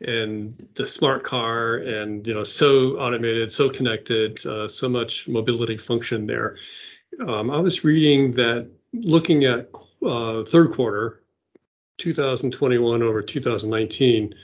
and 0.01 0.69
the 0.75 0.87
smart 0.87 1.23
car, 1.23 1.77
and 1.77 2.27
you 2.27 2.35
know, 2.35 2.45
so 2.45 2.99
automated, 2.99 3.53
so 3.53 3.71
connected, 3.71 4.45
uh, 4.47 4.67
so 4.67 4.89
much 4.89 5.29
mobility 5.29 5.77
function 5.77 6.27
there. 6.27 6.57
Um, 7.25 7.51
I 7.51 7.59
was 7.59 7.85
reading 7.85 8.33
that 8.33 8.69
looking 8.93 9.45
at 9.45 9.71
uh, 10.05 10.45
third 10.45 10.73
quarter, 10.73 11.23
2021 11.99 13.03
over 13.03 13.23
2019, 13.23 14.35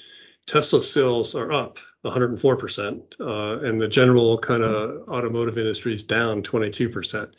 Tesla 0.47 0.83
sales 0.83 1.35
are 1.35 1.53
up 1.53 1.79
104%, 2.05 3.21
uh, 3.21 3.67
and 3.67 3.81
the 3.81 3.89
general 3.89 4.39
kind 4.39 4.63
of 4.63 5.09
automotive 5.09 5.59
industry 5.59 5.95
is 5.95 6.05
down 6.05 6.43
22%. 6.43 7.33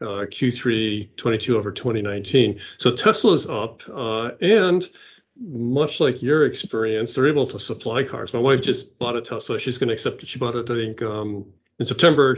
Uh, 0.00 0.26
Q3 0.26 1.16
22 1.16 1.56
over 1.56 1.70
2019. 1.70 2.58
So 2.78 2.94
Tesla's 2.94 3.48
up, 3.48 3.82
uh, 3.88 4.32
and 4.40 4.86
much 5.40 6.00
like 6.00 6.20
your 6.20 6.46
experience, 6.46 7.14
they're 7.14 7.28
able 7.28 7.46
to 7.46 7.58
supply 7.58 8.02
cars. 8.02 8.34
My 8.34 8.40
wife 8.40 8.60
just 8.60 8.98
bought 8.98 9.16
a 9.16 9.22
Tesla. 9.22 9.58
She's 9.58 9.78
going 9.78 9.88
to 9.88 9.94
accept 9.94 10.22
it. 10.22 10.28
She 10.28 10.38
bought 10.38 10.56
it, 10.56 10.68
I 10.68 10.74
think, 10.74 11.02
um, 11.02 11.46
in 11.80 11.86
September, 11.86 12.36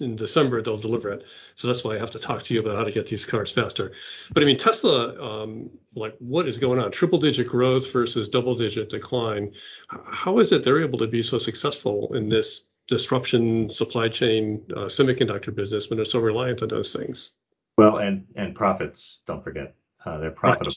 in 0.00 0.16
December, 0.16 0.60
they'll 0.60 0.76
deliver 0.76 1.10
it. 1.10 1.24
So 1.54 1.68
that's 1.68 1.84
why 1.84 1.94
I 1.94 1.98
have 1.98 2.10
to 2.12 2.18
talk 2.18 2.42
to 2.44 2.54
you 2.54 2.60
about 2.60 2.76
how 2.76 2.84
to 2.84 2.90
get 2.90 3.06
these 3.06 3.24
cars 3.24 3.52
faster. 3.52 3.92
But 4.32 4.42
I 4.42 4.46
mean, 4.46 4.58
Tesla, 4.58 5.20
um, 5.22 5.70
like 5.94 6.16
what 6.18 6.48
is 6.48 6.58
going 6.58 6.80
on? 6.80 6.90
Triple 6.90 7.20
digit 7.20 7.46
growth 7.46 7.92
versus 7.92 8.28
double 8.28 8.56
digit 8.56 8.88
decline. 8.88 9.52
How 9.88 10.38
is 10.38 10.50
it 10.50 10.64
they're 10.64 10.82
able 10.82 10.98
to 10.98 11.06
be 11.06 11.22
so 11.22 11.38
successful 11.38 12.12
in 12.14 12.28
this 12.28 12.66
disruption 12.88 13.70
supply 13.70 14.08
chain 14.08 14.60
uh, 14.72 14.86
semiconductor 14.86 15.54
business 15.54 15.88
when 15.88 15.96
they're 15.96 16.04
so 16.04 16.18
reliant 16.18 16.62
on 16.62 16.68
those 16.68 16.92
things? 16.92 17.32
Well, 17.78 17.98
and 17.98 18.26
and 18.34 18.54
profits, 18.54 19.20
don't 19.26 19.44
forget, 19.44 19.76
uh, 20.04 20.18
they're 20.18 20.32
profitable. 20.32 20.66
Right. 20.66 20.76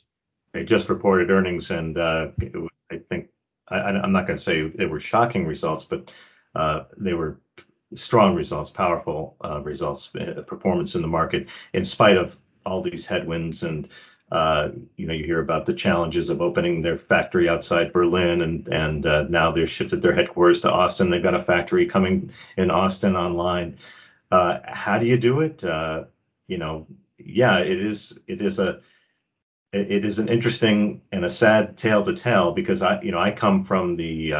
They 0.53 0.63
just 0.63 0.89
reported 0.89 1.31
earnings, 1.31 1.71
and 1.71 1.97
uh, 1.97 2.27
I 2.91 2.99
think 3.09 3.29
I, 3.67 3.89
am 3.89 4.11
not 4.11 4.27
going 4.27 4.37
to 4.37 4.43
say 4.43 4.69
they 4.69 4.85
were 4.85 4.99
shocking 4.99 5.45
results, 5.45 5.83
but 5.83 6.11
uh, 6.53 6.83
they 6.97 7.13
were 7.13 7.39
strong 7.93 8.35
results, 8.35 8.69
powerful 8.69 9.35
uh, 9.43 9.61
results, 9.61 10.09
uh, 10.15 10.41
performance 10.41 10.95
in 10.95 11.01
the 11.01 11.07
market, 11.07 11.49
in 11.73 11.85
spite 11.85 12.17
of 12.17 12.37
all 12.65 12.81
these 12.81 13.05
headwinds. 13.05 13.63
And 13.63 13.87
uh, 14.31 14.69
you 14.95 15.05
know, 15.05 15.13
you 15.13 15.23
hear 15.23 15.39
about 15.39 15.65
the 15.65 15.73
challenges 15.73 16.29
of 16.29 16.41
opening 16.41 16.81
their 16.81 16.97
factory 16.97 17.47
outside 17.47 17.93
Berlin, 17.93 18.41
and 18.41 18.67
and 18.69 19.05
uh, 19.05 19.23
now 19.23 19.51
they've 19.51 19.69
shifted 19.69 20.01
their 20.01 20.15
headquarters 20.15 20.61
to 20.61 20.71
Austin. 20.71 21.09
They've 21.09 21.21
got 21.21 21.35
a 21.35 21.43
factory 21.43 21.85
coming 21.85 22.31
in 22.57 22.71
Austin 22.71 23.15
online. 23.15 23.77
Uh, 24.31 24.59
how 24.65 24.97
do 24.97 25.05
you 25.05 25.17
do 25.17 25.41
it? 25.41 25.63
You 26.47 26.57
know, 26.57 26.87
yeah, 27.17 27.59
it 27.59 27.79
is 27.79 28.17
it 28.27 28.41
is 28.41 28.59
a 28.59 28.81
it 29.71 30.05
is 30.05 30.19
an 30.19 30.29
interesting 30.29 31.01
and 31.11 31.25
a 31.25 31.29
sad 31.29 31.75
tale 31.75 32.01
to 32.03 32.13
tell 32.13 32.53
because 32.53 32.81
I, 32.81 33.01
you 33.01 33.11
know, 33.11 33.19
I 33.19 33.31
come 33.31 33.63
from 33.63 33.95
the 33.95 34.33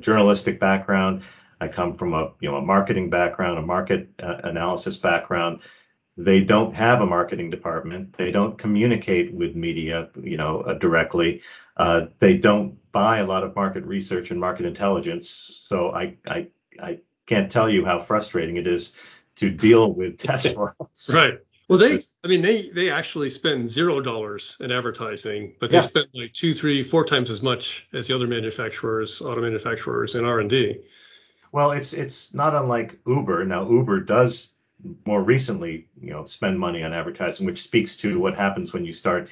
journalistic 0.00 0.58
background. 0.58 1.22
I 1.60 1.68
come 1.68 1.96
from 1.96 2.14
a 2.14 2.32
you 2.40 2.50
know 2.50 2.56
a 2.56 2.62
marketing 2.62 3.10
background, 3.10 3.58
a 3.58 3.62
market 3.62 4.08
uh, 4.22 4.40
analysis 4.44 4.96
background. 4.96 5.62
They 6.16 6.40
don't 6.40 6.74
have 6.74 7.00
a 7.00 7.06
marketing 7.06 7.50
department. 7.50 8.16
They 8.16 8.30
don't 8.30 8.58
communicate 8.58 9.32
with 9.32 9.54
media, 9.54 10.10
you 10.22 10.36
know, 10.36 10.60
uh, 10.60 10.74
directly. 10.74 11.42
Uh, 11.76 12.06
they 12.18 12.36
don't 12.36 12.78
buy 12.92 13.18
a 13.18 13.26
lot 13.26 13.42
of 13.42 13.54
market 13.56 13.84
research 13.84 14.30
and 14.30 14.40
market 14.40 14.66
intelligence. 14.66 15.28
So 15.68 15.90
I 15.90 16.16
I 16.26 16.48
I 16.82 17.00
can't 17.26 17.50
tell 17.50 17.70
you 17.70 17.84
how 17.84 18.00
frustrating 18.00 18.56
it 18.56 18.66
is 18.66 18.92
to 19.36 19.50
deal 19.50 19.92
with 19.92 20.18
Tesla. 20.18 20.74
right. 21.12 21.38
Well, 21.68 21.78
they, 21.78 22.00
I 22.24 22.26
mean, 22.26 22.42
they 22.42 22.68
they 22.70 22.90
actually 22.90 23.30
spend 23.30 23.70
zero 23.70 24.00
dollars 24.00 24.56
in 24.58 24.72
advertising, 24.72 25.54
but 25.60 25.70
they 25.70 25.76
yeah. 25.76 25.82
spend 25.82 26.06
like 26.12 26.32
two, 26.32 26.52
three, 26.52 26.82
four 26.82 27.04
times 27.04 27.30
as 27.30 27.42
much 27.42 27.86
as 27.92 28.08
the 28.08 28.14
other 28.14 28.26
manufacturers, 28.26 29.22
auto 29.22 29.40
manufacturers, 29.40 30.16
in 30.16 30.24
R 30.24 30.40
and 30.40 30.50
D. 30.50 30.80
Well, 31.52 31.72
it's 31.72 31.92
it's 31.92 32.32
not 32.32 32.54
unlike 32.54 32.98
Uber. 33.06 33.44
Now 33.44 33.68
Uber 33.68 34.00
does 34.00 34.52
more 35.06 35.22
recently, 35.22 35.88
you 36.00 36.10
know, 36.10 36.24
spend 36.24 36.58
money 36.58 36.82
on 36.82 36.92
advertising, 36.92 37.46
which 37.46 37.62
speaks 37.62 37.96
to 37.98 38.18
what 38.18 38.34
happens 38.34 38.72
when 38.72 38.84
you 38.84 38.92
start 38.92 39.28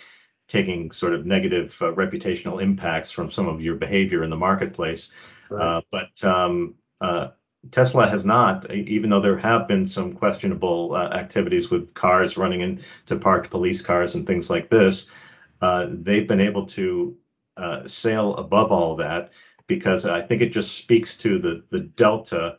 taking 0.46 0.90
sort 0.90 1.14
of 1.14 1.26
negative 1.26 1.76
uh, 1.80 1.92
reputational 1.92 2.60
impacts 2.62 3.10
from 3.10 3.30
some 3.30 3.46
of 3.46 3.60
your 3.60 3.76
behavior 3.76 4.22
in 4.24 4.30
the 4.30 4.36
marketplace. 4.36 5.12
Right. 5.50 5.76
Uh, 5.76 5.80
but 5.90 6.24
um, 6.24 6.74
uh, 7.00 7.28
Tesla 7.70 8.08
has 8.08 8.24
not, 8.24 8.70
even 8.72 9.10
though 9.10 9.20
there 9.20 9.36
have 9.36 9.68
been 9.68 9.84
some 9.86 10.14
questionable 10.14 10.94
uh, 10.94 11.08
activities 11.10 11.70
with 11.70 11.92
cars 11.94 12.36
running 12.36 12.60
into 12.60 13.16
parked 13.16 13.50
police 13.50 13.82
cars 13.82 14.14
and 14.14 14.26
things 14.26 14.48
like 14.48 14.70
this. 14.70 15.10
Uh, 15.60 15.86
they've 15.90 16.28
been 16.28 16.40
able 16.40 16.66
to 16.66 17.16
uh, 17.56 17.86
sail 17.86 18.36
above 18.36 18.70
all 18.70 18.96
that 18.96 19.32
because 19.68 20.04
I 20.04 20.22
think 20.22 20.42
it 20.42 20.50
just 20.50 20.76
speaks 20.76 21.16
to 21.18 21.38
the 21.38 21.62
the 21.70 21.80
delta 21.80 22.58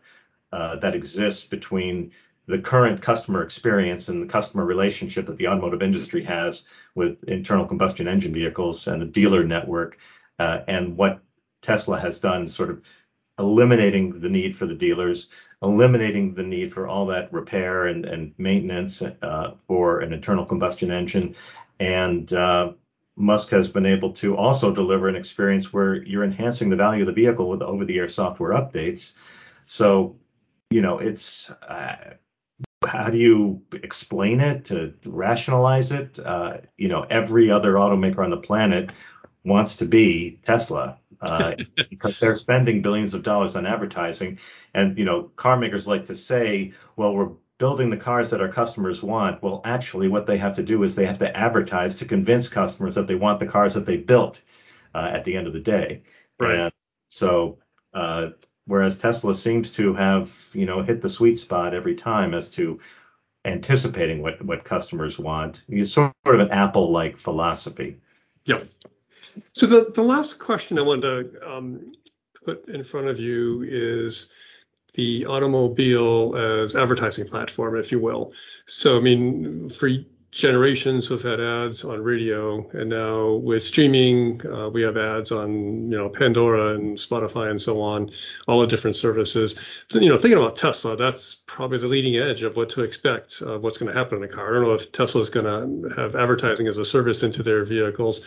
uh, 0.54 0.78
that 0.78 0.96
exists 0.96 1.46
between 1.46 2.12
the 2.48 2.60
current 2.60 3.02
customer 3.02 3.44
experience 3.44 4.08
and 4.08 4.24
the 4.24 4.32
customer 4.32 4.66
relationship 4.66 5.28
that 5.28 5.38
the 5.38 5.48
automotive 5.48 5.84
industry 5.84 6.24
has 6.24 6.64
with 6.96 7.24
internal 7.26 7.68
combustion 7.68 8.08
engine 8.08 8.34
vehicles 8.34 8.88
and 8.88 9.02
the 9.02 9.06
dealer 9.06 9.44
network, 9.44 10.00
uh, 10.40 10.62
and 10.68 10.98
what 10.98 11.20
Tesla 11.62 12.00
has 12.00 12.20
done, 12.20 12.48
sort 12.48 12.72
of 12.72 12.82
eliminating 13.38 14.20
the 14.20 14.30
need 14.30 14.56
for 14.56 14.66
the 14.66 14.74
dealers, 14.74 15.28
eliminating 15.62 16.34
the 16.34 16.44
need 16.44 16.74
for 16.74 16.88
all 16.88 17.06
that 17.06 17.32
repair 17.32 17.86
and, 17.86 18.06
and 18.06 18.34
maintenance 18.38 19.02
uh, 19.02 19.54
for 19.68 20.00
an 20.00 20.12
internal 20.12 20.46
combustion 20.46 20.90
engine, 20.92 21.36
and 21.80 22.34
uh, 22.34 22.72
Musk 23.20 23.50
has 23.50 23.68
been 23.68 23.86
able 23.86 24.14
to 24.14 24.36
also 24.38 24.74
deliver 24.74 25.10
an 25.10 25.16
experience 25.16 25.74
where 25.74 25.96
you're 26.04 26.24
enhancing 26.24 26.70
the 26.70 26.76
value 26.76 27.02
of 27.02 27.08
the 27.08 27.14
vehicle 27.14 27.50
with 27.50 27.62
over-the-air 27.62 28.08
software 28.08 28.54
updates. 28.54 29.14
So, 29.66 30.16
you 30.70 30.82
know, 30.82 31.00
it's 31.00 31.50
uh, 31.50 32.14
how 32.88 33.10
do 33.10 33.18
you 33.18 33.62
explain 33.74 34.40
it 34.40 34.66
to 34.66 34.94
rationalize 35.06 35.92
it? 35.92 36.18
Uh, 36.18 36.60
you 36.78 36.88
know, 36.88 37.06
every 37.10 37.52
other 37.52 37.74
automaker 37.74 38.20
on 38.20 38.30
the 38.30 38.38
planet 38.38 38.92
wants 39.44 39.76
to 39.78 39.86
be 39.86 40.40
Tesla 40.46 40.98
uh, 41.22 41.56
because 41.90 42.20
they're 42.20 42.36
spending 42.36 42.82
billions 42.82 43.14
of 43.14 43.24
dollars 43.24 43.58
on 43.58 43.66
advertising, 43.66 44.40
and 44.74 44.98
you 44.98 45.04
know, 45.04 45.24
car 45.36 45.58
makers 45.58 45.88
like 45.88 46.06
to 46.06 46.16
say, 46.16 46.72
well, 46.96 47.14
we're 47.14 47.32
building 47.60 47.92
the 47.92 47.98
cars 47.98 48.32
that 48.32 48.42
our 48.42 48.50
customers 48.50 49.04
want. 49.04 49.44
Well, 49.44 49.62
actually, 49.64 50.08
what 50.08 50.26
they 50.26 50.38
have 50.38 50.56
to 50.56 50.64
do 50.64 50.82
is 50.84 50.96
they 50.96 51.06
have 51.06 51.20
to 51.20 51.38
advertise 51.38 51.96
to 51.98 52.06
convince 52.06 52.50
customers 52.50 52.96
that 52.96 53.06
they 53.06 53.16
want 53.16 53.40
the 53.40 53.46
cars 53.46 53.76
that 53.76 53.86
they 53.86 53.98
built 53.98 54.42
uh, 54.96 55.10
at 55.14 55.26
the 55.26 55.38
end 55.38 55.46
of 55.46 55.54
the 55.54 55.60
day. 55.60 56.02
Right. 56.40 56.58
And 56.58 56.74
so, 57.10 57.60
uh, 57.94 58.30
whereas 58.66 58.98
Tesla 58.98 59.36
seems 59.36 59.72
to 59.74 59.94
have, 59.94 60.34
you 60.54 60.66
know, 60.66 60.82
hit 60.82 61.02
the 61.02 61.10
sweet 61.10 61.38
spot 61.38 61.76
every 61.76 61.96
time 61.96 62.34
as 62.34 62.50
to 62.52 62.80
anticipating 63.46 64.22
what 64.22 64.42
what 64.44 64.64
customers 64.64 65.20
want. 65.20 65.64
It's 65.68 65.94
sort 65.94 66.14
of 66.26 66.40
an 66.40 66.52
Apple-like 66.52 67.18
philosophy. 67.18 68.00
Yep. 68.46 68.68
So 69.54 69.68
the 69.68 69.92
the 69.94 70.04
last 70.04 70.40
question 70.40 70.80
I 70.80 70.82
wanted 70.82 71.34
to 71.34 71.52
um, 71.52 71.92
put 72.46 72.70
in 72.70 72.84
front 72.84 73.08
of 73.08 73.20
you 73.20 73.64
is 73.68 74.30
the 74.94 75.26
automobile 75.26 76.36
as 76.36 76.76
advertising 76.76 77.28
platform, 77.28 77.78
if 77.78 77.92
you 77.92 78.00
will. 78.00 78.34
So, 78.66 78.98
I 78.98 79.02
mean, 79.02 79.70
for 79.70 79.90
generations 80.32 81.10
we've 81.10 81.24
had 81.24 81.40
ads 81.40 81.84
on 81.84 82.04
radio, 82.04 82.68
and 82.72 82.90
now 82.90 83.34
with 83.34 83.64
streaming, 83.64 84.46
uh, 84.46 84.70
we 84.70 84.82
have 84.82 84.98
ads 84.98 85.32
on 85.32 85.92
you 85.92 85.98
know 85.98 86.10
Pandora 86.10 86.76
and 86.76 86.98
Spotify 86.98 87.50
and 87.50 87.60
so 87.60 87.82
on, 87.82 88.12
all 88.48 88.62
the 88.62 88.68
different 88.68 88.96
services. 88.96 89.56
So, 89.90 90.00
you 90.00 90.10
know, 90.10 90.18
thinking 90.18 90.38
about 90.38 90.56
Tesla, 90.56 90.96
that's 90.96 91.36
probably 91.48 91.80
the 91.80 91.88
leading 91.88 92.18
edge 92.18 92.44
of 92.44 92.58
what 92.58 92.70
to 92.72 92.84
expect 92.84 93.42
of 93.42 93.64
what's 93.64 93.78
going 93.78 93.92
to 93.92 93.98
happen 93.98 94.20
in 94.20 94.24
a 94.24 94.28
car. 94.28 94.50
I 94.50 94.54
don't 94.54 94.68
know 94.68 94.76
if 94.76 94.92
Tesla 94.92 95.22
is 95.22 95.30
going 95.30 95.46
to 95.46 95.96
have 95.96 96.16
advertising 96.16 96.68
as 96.68 96.78
a 96.78 96.86
service 96.86 97.24
into 97.24 97.42
their 97.42 97.64
vehicles, 97.66 98.22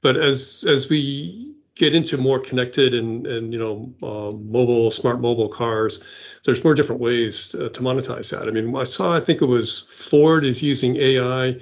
but 0.00 0.16
as 0.16 0.64
as 0.68 0.88
we 0.88 1.54
get 1.74 1.94
into 1.94 2.16
more 2.16 2.38
connected 2.38 2.94
and, 2.94 3.26
and 3.26 3.52
you 3.52 3.58
know 3.58 3.92
uh, 4.02 4.32
mobile 4.32 4.90
smart 4.90 5.20
mobile 5.20 5.48
cars 5.48 6.00
there's 6.44 6.62
more 6.62 6.74
different 6.74 7.00
ways 7.00 7.48
to, 7.48 7.68
to, 7.70 7.80
monetize 7.80 8.30
that. 8.30 8.46
I 8.46 8.50
mean 8.50 8.74
i 8.76 8.84
saw 8.84 9.14
i 9.14 9.20
think 9.20 9.42
it 9.42 9.46
was 9.46 9.80
ford 9.88 10.44
is 10.44 10.62
using 10.62 10.96
ai 10.96 11.56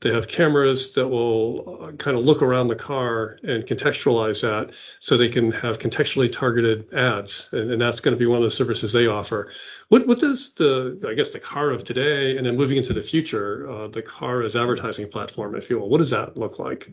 they 0.00 0.12
have 0.12 0.28
cameras 0.28 0.92
that 0.92 1.08
will 1.08 1.82
uh, 1.82 1.92
kind 1.92 2.16
of 2.16 2.24
look 2.24 2.40
around 2.40 2.68
the 2.68 2.76
car 2.76 3.36
and 3.42 3.64
contextualize 3.64 4.42
that 4.42 4.72
so 5.00 5.16
they 5.16 5.28
can 5.28 5.50
have 5.50 5.78
contextually 5.78 6.30
targeted 6.30 6.92
ads. 6.94 7.48
And, 7.52 7.72
and 7.72 7.80
that's 7.80 8.00
going 8.00 8.14
to 8.14 8.18
be 8.18 8.26
one 8.26 8.38
of 8.38 8.44
the 8.44 8.50
services 8.50 8.92
they 8.92 9.08
offer. 9.08 9.50
What, 9.88 10.06
what 10.06 10.20
does 10.20 10.52
the 10.54 11.00
i 11.08 11.14
guess 11.14 11.30
the 11.30 11.40
car 11.40 11.70
of 11.70 11.82
today 11.82 12.36
and 12.36 12.46
then 12.46 12.56
moving 12.56 12.76
into 12.76 12.92
the 12.92 13.02
future 13.02 13.68
uh, 13.68 13.88
the 13.88 14.02
car 14.02 14.42
as 14.42 14.54
advertising 14.54 15.10
platform 15.10 15.56
if 15.56 15.68
you 15.68 15.80
will 15.80 15.88
what 15.88 15.98
does 15.98 16.10
that 16.10 16.36
look 16.36 16.58
like? 16.58 16.92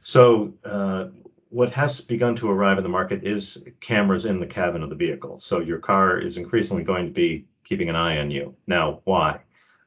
So 0.00 0.52
uh, 0.64 1.06
what 1.54 1.70
has 1.70 2.00
begun 2.00 2.34
to 2.34 2.50
arrive 2.50 2.78
in 2.78 2.82
the 2.82 2.90
market 2.90 3.22
is 3.22 3.64
cameras 3.80 4.24
in 4.24 4.40
the 4.40 4.46
cabin 4.46 4.82
of 4.82 4.90
the 4.90 4.96
vehicle. 4.96 5.38
So 5.38 5.60
your 5.60 5.78
car 5.78 6.18
is 6.18 6.36
increasingly 6.36 6.82
going 6.82 7.06
to 7.06 7.12
be 7.12 7.46
keeping 7.62 7.88
an 7.88 7.94
eye 7.94 8.18
on 8.18 8.32
you. 8.32 8.56
Now, 8.66 9.02
why? 9.04 9.38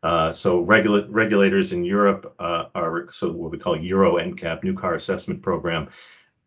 Uh, 0.01 0.31
so 0.31 0.61
regula- 0.61 1.09
regulators 1.09 1.73
in 1.73 1.83
Europe 1.83 2.33
uh, 2.39 2.67
are 2.73 3.11
so 3.11 3.33
what 3.33 3.51
we 3.51 3.57
call 3.57 3.75
Euro 3.75 4.15
NCAP, 4.15 4.63
New 4.63 4.75
Car 4.75 4.93
Assessment 4.93 5.41
Program. 5.41 5.89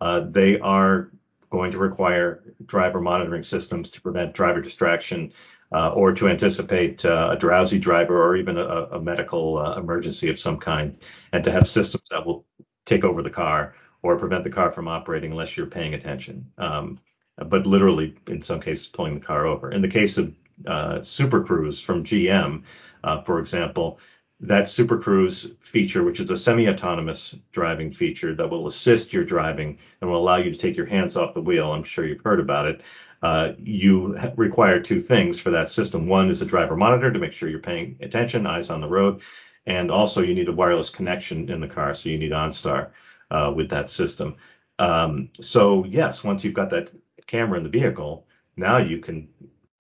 Uh, 0.01 0.23
they 0.27 0.59
are 0.61 1.11
going 1.51 1.71
to 1.73 1.79
require 1.79 2.55
driver 2.65 3.03
monitoring 3.03 3.43
systems 3.43 3.91
to 3.91 4.01
prevent 4.01 4.33
driver 4.33 4.63
distraction 4.63 5.35
uh, 5.71 5.93
or 5.93 6.15
to 6.15 6.31
anticipate 6.31 7.05
uh, 7.05 7.29
a 7.33 7.37
drowsy 7.37 7.79
driver 7.79 8.25
or 8.25 8.37
even 8.37 8.57
a, 8.57 8.65
a 8.93 9.01
medical 9.03 9.59
uh, 9.59 9.77
emergency 9.77 10.31
of 10.31 10.39
some 10.39 10.57
kind, 10.57 10.97
and 11.35 11.45
to 11.45 11.53
have 11.53 11.69
systems 11.69 12.09
that 12.11 12.25
will 12.25 12.47
take 12.87 13.05
over 13.05 13.23
the 13.23 13.29
car 13.29 13.75
or 14.03 14.19
prevent 14.19 14.45
the 14.45 14.51
car 14.51 14.71
from 14.71 14.89
operating 14.89 15.31
unless 15.31 15.57
you're 15.57 15.67
paying 15.67 15.95
attention. 15.95 16.51
Um, 16.59 16.99
but 17.37 17.67
literally, 17.67 18.17
in 18.29 18.43
some 18.43 18.61
cases, 18.61 18.87
pulling 18.87 19.15
the 19.15 19.25
car 19.25 19.47
over. 19.47 19.71
In 19.71 19.83
the 19.83 19.89
case 19.89 20.19
of 20.19 20.35
uh, 20.67 21.01
Super 21.03 21.43
Cruise 21.43 21.81
from 21.81 22.05
GM, 22.05 22.63
uh, 23.03 23.23
for 23.23 23.41
example, 23.41 23.99
that 24.41 24.69
Super 24.69 24.99
Cruise 24.99 25.53
feature, 25.61 26.03
which 26.03 26.21
is 26.21 26.31
a 26.31 26.37
semi-autonomous 26.37 27.37
driving 27.53 27.91
feature 27.91 28.35
that 28.35 28.49
will 28.49 28.67
assist 28.67 29.13
your 29.13 29.25
driving 29.25 29.79
and 30.01 30.11
will 30.11 30.19
allow 30.19 30.37
you 30.37 30.51
to 30.51 30.59
take 30.59 30.77
your 30.77 30.87
hands 30.87 31.17
off 31.17 31.35
the 31.35 31.43
wheel. 31.43 31.73
I'm 31.73 31.83
sure 31.83 32.07
you've 32.07 32.25
heard 32.25 32.41
about 32.41 32.67
it. 32.67 32.83
Uh, 33.23 33.53
you 33.59 34.19
require 34.37 34.81
two 34.81 34.99
things 34.99 35.39
for 35.39 35.51
that 35.51 35.69
system. 35.69 36.07
One 36.07 36.31
is 36.31 36.41
a 36.41 36.47
driver 36.47 36.77
monitor 36.77 37.13
to 37.13 37.19
make 37.19 37.33
sure 37.33 37.51
you're 37.51 37.59
paying 37.59 37.97
attention, 38.01 38.47
eyes 38.47 38.71
on 38.71 38.81
the 38.81 38.89
road, 38.89 39.21
and 39.67 39.91
also 39.91 40.23
you 40.23 40.35
need 40.35 40.49
a 40.49 40.53
wireless 40.53 40.89
connection 40.89 41.51
in 41.51 41.61
the 41.61 41.69
car, 41.69 41.93
so 41.93 42.09
you 42.09 42.17
need 42.17 42.33
OnStar 42.33 42.91
uh, 43.31 43.53
with 43.55 43.71
that 43.71 43.91
system. 43.91 44.37
Um, 44.79 45.31
so 45.41 45.85
yes, 45.85 46.25
once 46.25 46.45
you've 46.45 46.55
got 46.55 46.71
that 46.71 46.91
camera 47.27 47.59
in 47.59 47.65
the 47.65 47.71
vehicle, 47.71 48.27
now 48.57 48.79
you 48.79 48.99
can 48.99 49.29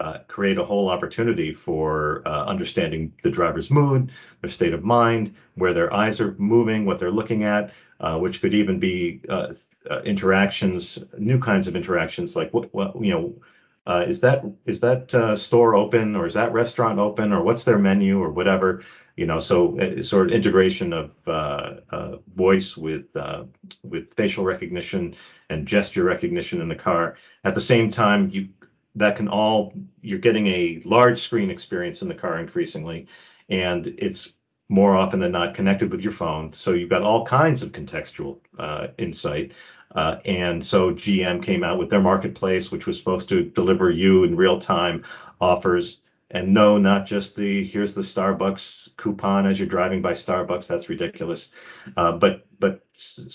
uh, 0.00 0.19
create 0.28 0.57
a 0.57 0.64
whole 0.64 0.88
opportunity 0.88 1.52
for 1.52 2.23
uh, 2.26 2.45
understanding 2.47 3.12
the 3.23 3.30
driver's 3.30 3.71
mood, 3.71 4.11
their 4.40 4.50
state 4.50 4.73
of 4.73 4.83
mind, 4.83 5.35
where 5.57 5.75
their 5.75 5.92
eyes 5.92 6.21
are 6.21 6.35
moving, 6.38 6.87
what 6.87 6.99
they're 6.99 7.11
looking 7.11 7.45
at, 7.45 7.73
uh, 8.00 8.16
which 8.19 8.40
could 8.40 8.54
even 8.54 8.80
be 8.80 9.21
uh, 9.28 9.52
uh, 9.90 10.00
interactions, 10.00 10.99
new 11.19 11.38
kinds 11.38 11.69
of 11.69 11.76
interactions, 11.76 12.35
like 12.35 12.52
what, 12.54 12.73
what 12.73 12.99
you 13.02 13.12
know, 13.12 13.35
uh, 13.87 14.04
is 14.06 14.20
that 14.20 14.44
is 14.66 14.80
that 14.80 15.14
uh, 15.14 15.34
store 15.34 15.75
open 15.75 16.14
or 16.14 16.26
is 16.26 16.34
that 16.34 16.52
restaurant 16.52 16.99
open 16.99 17.32
or 17.32 17.42
what's 17.42 17.64
their 17.64 17.78
menu 17.78 18.20
or 18.20 18.30
whatever, 18.30 18.82
you 19.16 19.26
know. 19.26 19.38
So 19.38 19.78
uh, 19.80 20.02
sort 20.02 20.28
of 20.28 20.32
integration 20.32 20.92
of 20.92 21.10
uh, 21.26 22.16
voice 22.34 22.76
with 22.76 23.06
with 23.82 24.14
facial 24.14 24.44
recognition 24.44 25.14
and 25.49 25.66
gesture 25.66 26.04
recognition 26.04 26.60
in 26.60 26.68
the 26.68 26.75
car. 26.75 27.16
At 27.44 27.54
the 27.54 27.60
same 27.60 27.90
time, 27.90 28.28
you 28.30 28.49
that 28.96 29.16
can 29.16 29.28
all 29.28 29.72
you're 30.02 30.18
getting 30.18 30.46
a 30.49 30.80
large 30.84 31.20
screen 31.20 31.50
experience 31.50 32.02
in 32.02 32.08
the 32.08 32.14
car 32.14 32.38
increasingly 32.38 33.06
and 33.49 33.87
it's 33.99 34.32
more 34.70 34.96
often 34.96 35.18
than 35.18 35.32
not 35.32 35.52
connected 35.54 35.90
with 35.90 36.00
your 36.00 36.12
phone. 36.12 36.52
So 36.52 36.72
you've 36.72 36.88
got 36.88 37.02
all 37.02 37.26
kinds 37.26 37.64
of 37.64 37.72
contextual 37.72 38.38
uh, 38.56 38.86
insight. 38.98 39.52
Uh, 39.96 40.18
and 40.24 40.64
so 40.64 40.92
gm 40.92 41.42
came 41.42 41.64
out 41.64 41.76
with 41.76 41.90
their 41.90 42.00
marketplace 42.00 42.70
which 42.70 42.86
was 42.86 42.96
supposed 42.96 43.28
to 43.28 43.42
deliver 43.42 43.90
you 43.90 44.22
in 44.22 44.36
real 44.36 44.60
time 44.60 45.02
offers. 45.40 46.02
And 46.30 46.54
no 46.54 46.78
not 46.78 47.06
just 47.06 47.34
the 47.34 47.64
here's 47.64 47.96
the 47.96 48.02
starbucks 48.02 48.96
coupon 48.96 49.46
as 49.46 49.58
you're 49.58 49.66
driving 49.66 50.00
by 50.00 50.12
starbucks. 50.12 50.68
That's 50.68 50.88
ridiculous. 50.88 51.50
Uh, 51.96 52.12
but 52.12 52.46
but 52.60 52.86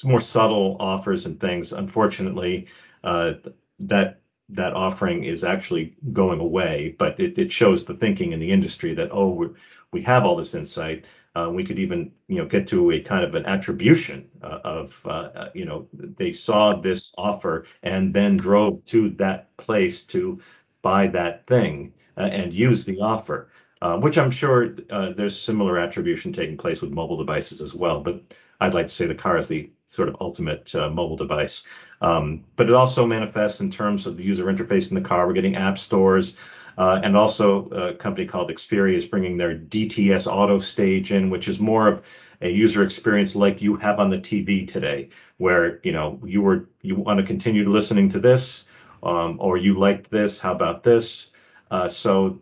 more 0.05 0.21
subtle 0.21 0.77
offers 0.79 1.25
and 1.25 1.37
things. 1.37 1.73
Unfortunately 1.73 2.67
uh, 3.03 3.33
that 3.79 4.21
that 4.47 4.73
offering 4.73 5.25
is 5.25 5.43
actually 5.43 5.97
going 6.13 6.39
away, 6.39 6.95
but 6.97 7.19
it, 7.19 7.37
it 7.37 7.51
shows 7.51 7.83
the 7.83 7.95
thinking 7.95 8.31
in 8.31 8.39
the 8.39 8.53
industry 8.53 8.93
that 8.93 9.09
oh 9.11 9.31
we 9.31 9.47
we 9.91 10.01
have 10.03 10.23
all 10.25 10.37
this 10.37 10.55
insight. 10.55 11.05
Uh, 11.35 11.49
we 11.49 11.63
could 11.63 11.79
even 11.79 12.11
you 12.27 12.37
know 12.37 12.45
get 12.45 12.67
to 12.67 12.91
a 12.91 12.99
kind 12.99 13.23
of 13.23 13.35
an 13.35 13.45
attribution 13.45 14.27
uh, 14.41 14.59
of 14.63 15.01
uh, 15.05 15.09
uh 15.09 15.49
you 15.53 15.65
know 15.65 15.87
they 15.91 16.31
saw 16.31 16.75
this 16.75 17.13
offer 17.17 17.65
and 17.83 18.13
then 18.13 18.37
drove 18.37 18.83
to 18.85 19.09
that 19.09 19.55
place 19.57 20.03
to 20.03 20.39
buy 20.81 21.07
that 21.07 21.45
thing 21.47 21.93
uh, 22.17 22.21
and 22.21 22.53
use 22.53 22.85
the 22.85 22.99
offer. 22.99 23.49
Uh, 23.81 23.97
which 23.97 24.17
I'm 24.17 24.31
sure 24.31 24.69
there's 24.69 25.39
similar 25.39 25.77
attribution 25.77 26.31
taking 26.31 26.57
place 26.57 26.81
with 26.81 26.91
mobile 26.91 27.17
devices 27.17 27.61
as 27.61 27.75
well. 27.75 28.01
But 28.01 28.21
I'd 28.59 28.73
like 28.73 28.87
to 28.87 28.93
say 28.93 29.05
the 29.05 29.13
car 29.13 29.37
is 29.37 29.47
the 29.49 29.69
sort 29.85 30.07
of 30.07 30.15
ultimate 30.21 30.73
mobile 30.73 31.17
device. 31.17 31.65
Um, 32.01 32.45
but 32.55 32.69
it 32.69 32.73
also 32.73 33.05
manifests 33.05 33.59
in 33.59 33.69
terms 33.69 34.07
of 34.07 34.15
the 34.15 34.23
user 34.23 34.45
interface 34.45 34.89
in 34.89 34.95
the 34.95 35.07
car. 35.07 35.27
We're 35.27 35.33
getting 35.33 35.57
app 35.57 35.77
stores. 35.77 36.37
Uh, 36.77 36.99
and 37.03 37.15
also 37.15 37.69
a 37.69 37.93
company 37.93 38.27
called 38.27 38.49
Xperi 38.49 38.95
is 38.95 39.05
bringing 39.05 39.37
their 39.37 39.57
DTS 39.57 40.27
Auto 40.31 40.59
Stage 40.59 41.11
in, 41.11 41.29
which 41.29 41.47
is 41.47 41.59
more 41.59 41.87
of 41.87 42.05
a 42.41 42.49
user 42.49 42.83
experience 42.83 43.35
like 43.35 43.61
you 43.61 43.77
have 43.77 43.99
on 43.99 44.09
the 44.09 44.17
TV 44.17 44.67
today, 44.67 45.09
where 45.37 45.79
you 45.83 45.91
know 45.91 46.19
you 46.25 46.41
were 46.41 46.67
you 46.81 46.95
want 46.95 47.19
to 47.19 47.25
continue 47.25 47.69
listening 47.69 48.09
to 48.09 48.19
this, 48.19 48.65
um, 49.03 49.37
or 49.39 49.57
you 49.57 49.79
liked 49.79 50.11
this. 50.11 50.39
How 50.39 50.53
about 50.53 50.83
this? 50.83 51.31
Uh, 51.71 51.87
so 51.87 52.39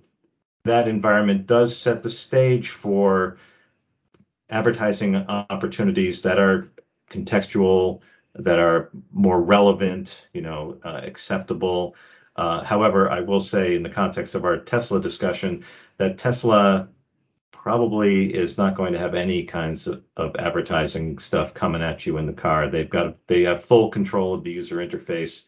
that 0.65 0.87
environment 0.87 1.45
does 1.45 1.75
set 1.75 2.03
the 2.03 2.09
stage 2.09 2.69
for 2.69 3.37
advertising 4.49 5.15
opportunities 5.15 6.21
that 6.21 6.39
are 6.39 6.63
contextual, 7.09 8.01
that 8.35 8.59
are 8.59 8.89
more 9.11 9.41
relevant, 9.41 10.27
you 10.33 10.41
know, 10.41 10.77
uh, 10.83 11.01
acceptable. 11.03 11.95
Uh, 12.35 12.63
however, 12.63 13.09
I 13.09 13.21
will 13.21 13.39
say 13.39 13.75
in 13.75 13.83
the 13.83 13.89
context 13.89 14.35
of 14.35 14.45
our 14.45 14.57
Tesla 14.57 14.99
discussion 14.99 15.63
that 15.97 16.17
Tesla 16.17 16.89
probably 17.51 18.33
is 18.33 18.57
not 18.57 18.75
going 18.75 18.91
to 18.91 18.99
have 18.99 19.15
any 19.15 19.43
kinds 19.43 19.87
of, 19.87 20.03
of 20.17 20.35
advertising 20.37 21.17
stuff 21.19 21.53
coming 21.53 21.81
at 21.81 22.05
you 22.05 22.17
in 22.17 22.25
the 22.25 22.33
car. 22.33 22.69
They've 22.69 22.89
got 22.89 23.15
they 23.27 23.43
have 23.43 23.63
full 23.63 23.89
control 23.89 24.33
of 24.33 24.43
the 24.43 24.51
user 24.51 24.77
interface, 24.77 25.45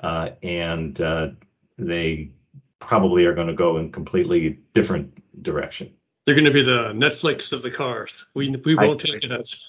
uh, 0.00 0.30
and 0.42 0.98
uh, 1.00 1.28
they 1.76 2.30
probably 2.78 3.26
are 3.26 3.34
going 3.34 3.48
to 3.48 3.54
go 3.54 3.76
in 3.78 3.92
completely 3.92 4.60
different 4.72 5.12
direction. 5.42 5.92
They're 6.24 6.34
going 6.34 6.44
to 6.44 6.50
be 6.50 6.62
the 6.62 6.92
Netflix 6.92 7.52
of 7.52 7.62
the 7.62 7.70
cars. 7.70 8.12
We 8.34 8.54
we 8.64 8.74
won't 8.74 9.04
I, 9.04 9.12
take 9.12 9.24
it 9.24 9.32
as. 9.32 9.66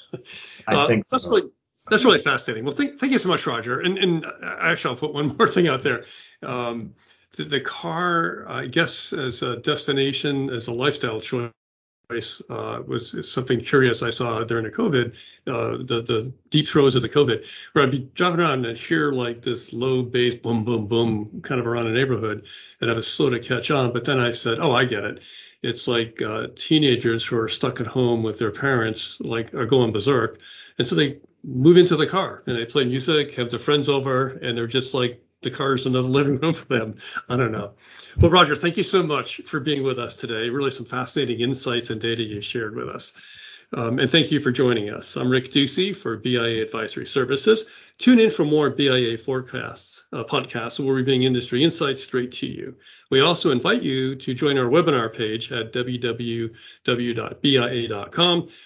I 0.68 0.76
uh, 0.76 0.88
think 0.88 1.06
so. 1.06 1.52
That's 1.90 2.04
really 2.04 2.22
fascinating. 2.22 2.66
Well, 2.66 2.76
thank, 2.76 3.00
thank 3.00 3.12
you 3.12 3.20
so 3.20 3.30
much, 3.30 3.46
Roger. 3.46 3.80
And 3.80 3.98
and 3.98 4.26
actually, 4.44 4.96
I'll 4.96 5.00
put 5.00 5.14
one 5.14 5.36
more 5.38 5.48
thing 5.48 5.68
out 5.68 5.84
there. 5.84 6.06
Um, 6.44 6.96
the, 7.36 7.44
the, 7.46 7.62
car, 7.62 8.46
I 8.50 8.66
guess, 8.66 9.14
as 9.14 9.44
a 9.44 9.58
destination, 9.58 10.50
as 10.50 10.68
a 10.68 10.74
lifestyle 10.74 11.22
choice, 11.22 11.52
uh, 12.50 12.82
was 12.88 13.32
something 13.32 13.60
curious 13.60 14.02
I 14.02 14.10
saw 14.10 14.44
during 14.44 14.66
the 14.66 14.72
COVID, 14.72 15.16
uh, 15.48 15.84
the 15.86 16.02
the 16.02 16.34
deep 16.50 16.68
throes 16.68 16.96
of 16.96 17.04
the 17.04 17.10
COVID, 17.10 17.46
where 17.74 17.86
I'd 17.86 17.92
be 17.92 18.10
driving 18.16 18.40
around 18.40 18.66
and 18.66 18.78
hear 18.78 19.12
like 19.12 19.42
this 19.42 19.72
low 19.74 20.02
bass 20.02 20.36
boom 20.36 20.66
boom 20.66 20.88
boom 20.88 21.42
kind 21.44 21.62
of 21.62 21.68
around 21.68 21.88
a 21.88 21.92
neighborhood, 21.92 22.46
and 22.82 22.90
I 22.90 22.94
was 22.94 23.08
slow 23.08 23.30
to 23.30 23.40
catch 23.40 23.70
on. 23.70 23.94
But 23.94 24.06
then 24.06 24.20
I 24.20 24.32
said, 24.32 24.60
oh, 24.60 24.74
I 24.74 24.86
get 24.86 25.04
it 25.04 25.22
it's 25.62 25.88
like 25.88 26.22
uh, 26.22 26.48
teenagers 26.56 27.26
who 27.26 27.38
are 27.38 27.50
stuck 27.50 27.82
at 27.82 27.88
home 27.88 28.24
with 28.24 28.40
their 28.40 28.52
parents, 28.52 29.20
like 29.20 29.54
are 29.54 29.66
going 29.66 29.92
berserk, 29.92 30.40
and 30.80 30.88
so 30.88 30.96
they 30.96 31.20
move 31.44 31.78
into 31.78 31.96
the 31.96 32.08
car 32.08 32.42
and 32.48 32.58
they 32.58 32.66
play 32.66 32.86
music, 32.86 33.36
have 33.36 33.52
their 33.52 33.60
friends 33.60 33.90
over, 33.90 34.30
and 34.30 34.58
they're 34.58 34.68
just 34.68 34.94
like 34.94 35.22
the 35.42 35.52
car 35.52 35.76
is 35.76 35.86
another 35.86 36.08
living 36.08 36.38
room 36.40 36.54
for 36.54 36.66
them. 36.66 36.96
I 37.30 37.36
don't 37.36 37.52
know. 37.52 37.74
Well, 38.18 38.32
Roger, 38.32 38.56
thank 38.56 38.78
you 38.78 38.84
so 38.84 39.04
much 39.04 39.42
for 39.46 39.60
being 39.60 39.84
with 39.84 40.00
us 40.00 40.16
today. 40.16 40.50
Really, 40.50 40.72
some 40.72 40.86
fascinating 40.86 41.42
insights 41.42 41.90
and 41.90 42.02
data 42.02 42.24
you 42.24 42.42
shared 42.42 42.76
with 42.76 42.90
us. 42.90 43.14
Um, 43.72 44.00
and 44.00 44.10
thank 44.10 44.32
you 44.32 44.40
for 44.40 44.52
joining 44.52 44.90
us. 44.90 45.16
I'm 45.16 45.30
Rick 45.30 45.52
Ducey 45.52 45.96
for 45.96 46.18
BIA 46.18 46.64
Advisory 46.64 47.06
Services. 47.06 47.66
Tune 48.00 48.20
in 48.20 48.32
for 48.32 48.44
more 48.44 48.72
BIA 48.72 49.16
forecasts, 49.20 50.06
uh, 50.12 50.24
podcasts 50.24 50.84
where 50.84 50.96
we 50.96 51.04
bring 51.04 51.22
industry 51.22 51.64
insights 51.64 52.04
straight 52.04 52.32
to 52.32 52.48
you. 52.48 52.76
We 53.12 53.20
also 53.20 53.52
invite 53.52 53.84
you 53.84 54.16
to 54.16 54.34
join 54.34 54.58
our 54.58 54.66
webinar 54.66 55.16
page 55.16 55.52
at 55.52 55.72
www.bia.com 55.72 56.50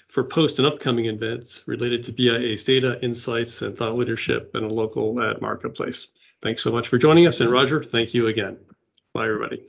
for 0.08 0.24
post 0.24 0.60
and 0.60 0.68
upcoming 0.68 1.08
events 1.08 1.64
related 1.68 2.04
to 2.04 2.14
BIA's 2.14 2.64
data, 2.64 2.98
insights, 3.04 3.62
and 3.62 3.78
thought 3.78 3.98
leadership 3.98 4.56
in 4.56 4.64
a 4.64 4.70
local 4.70 5.22
ad 5.22 5.42
marketplace. 5.42 6.08
Thanks 6.42 6.64
so 6.64 6.72
much 6.72 6.88
for 6.88 6.98
joining 6.98 7.28
us. 7.28 7.42
And 7.42 7.52
Roger, 7.52 7.84
thank 7.84 8.14
you 8.14 8.28
again. 8.28 8.58
Bye, 9.14 9.26
everybody. 9.26 9.64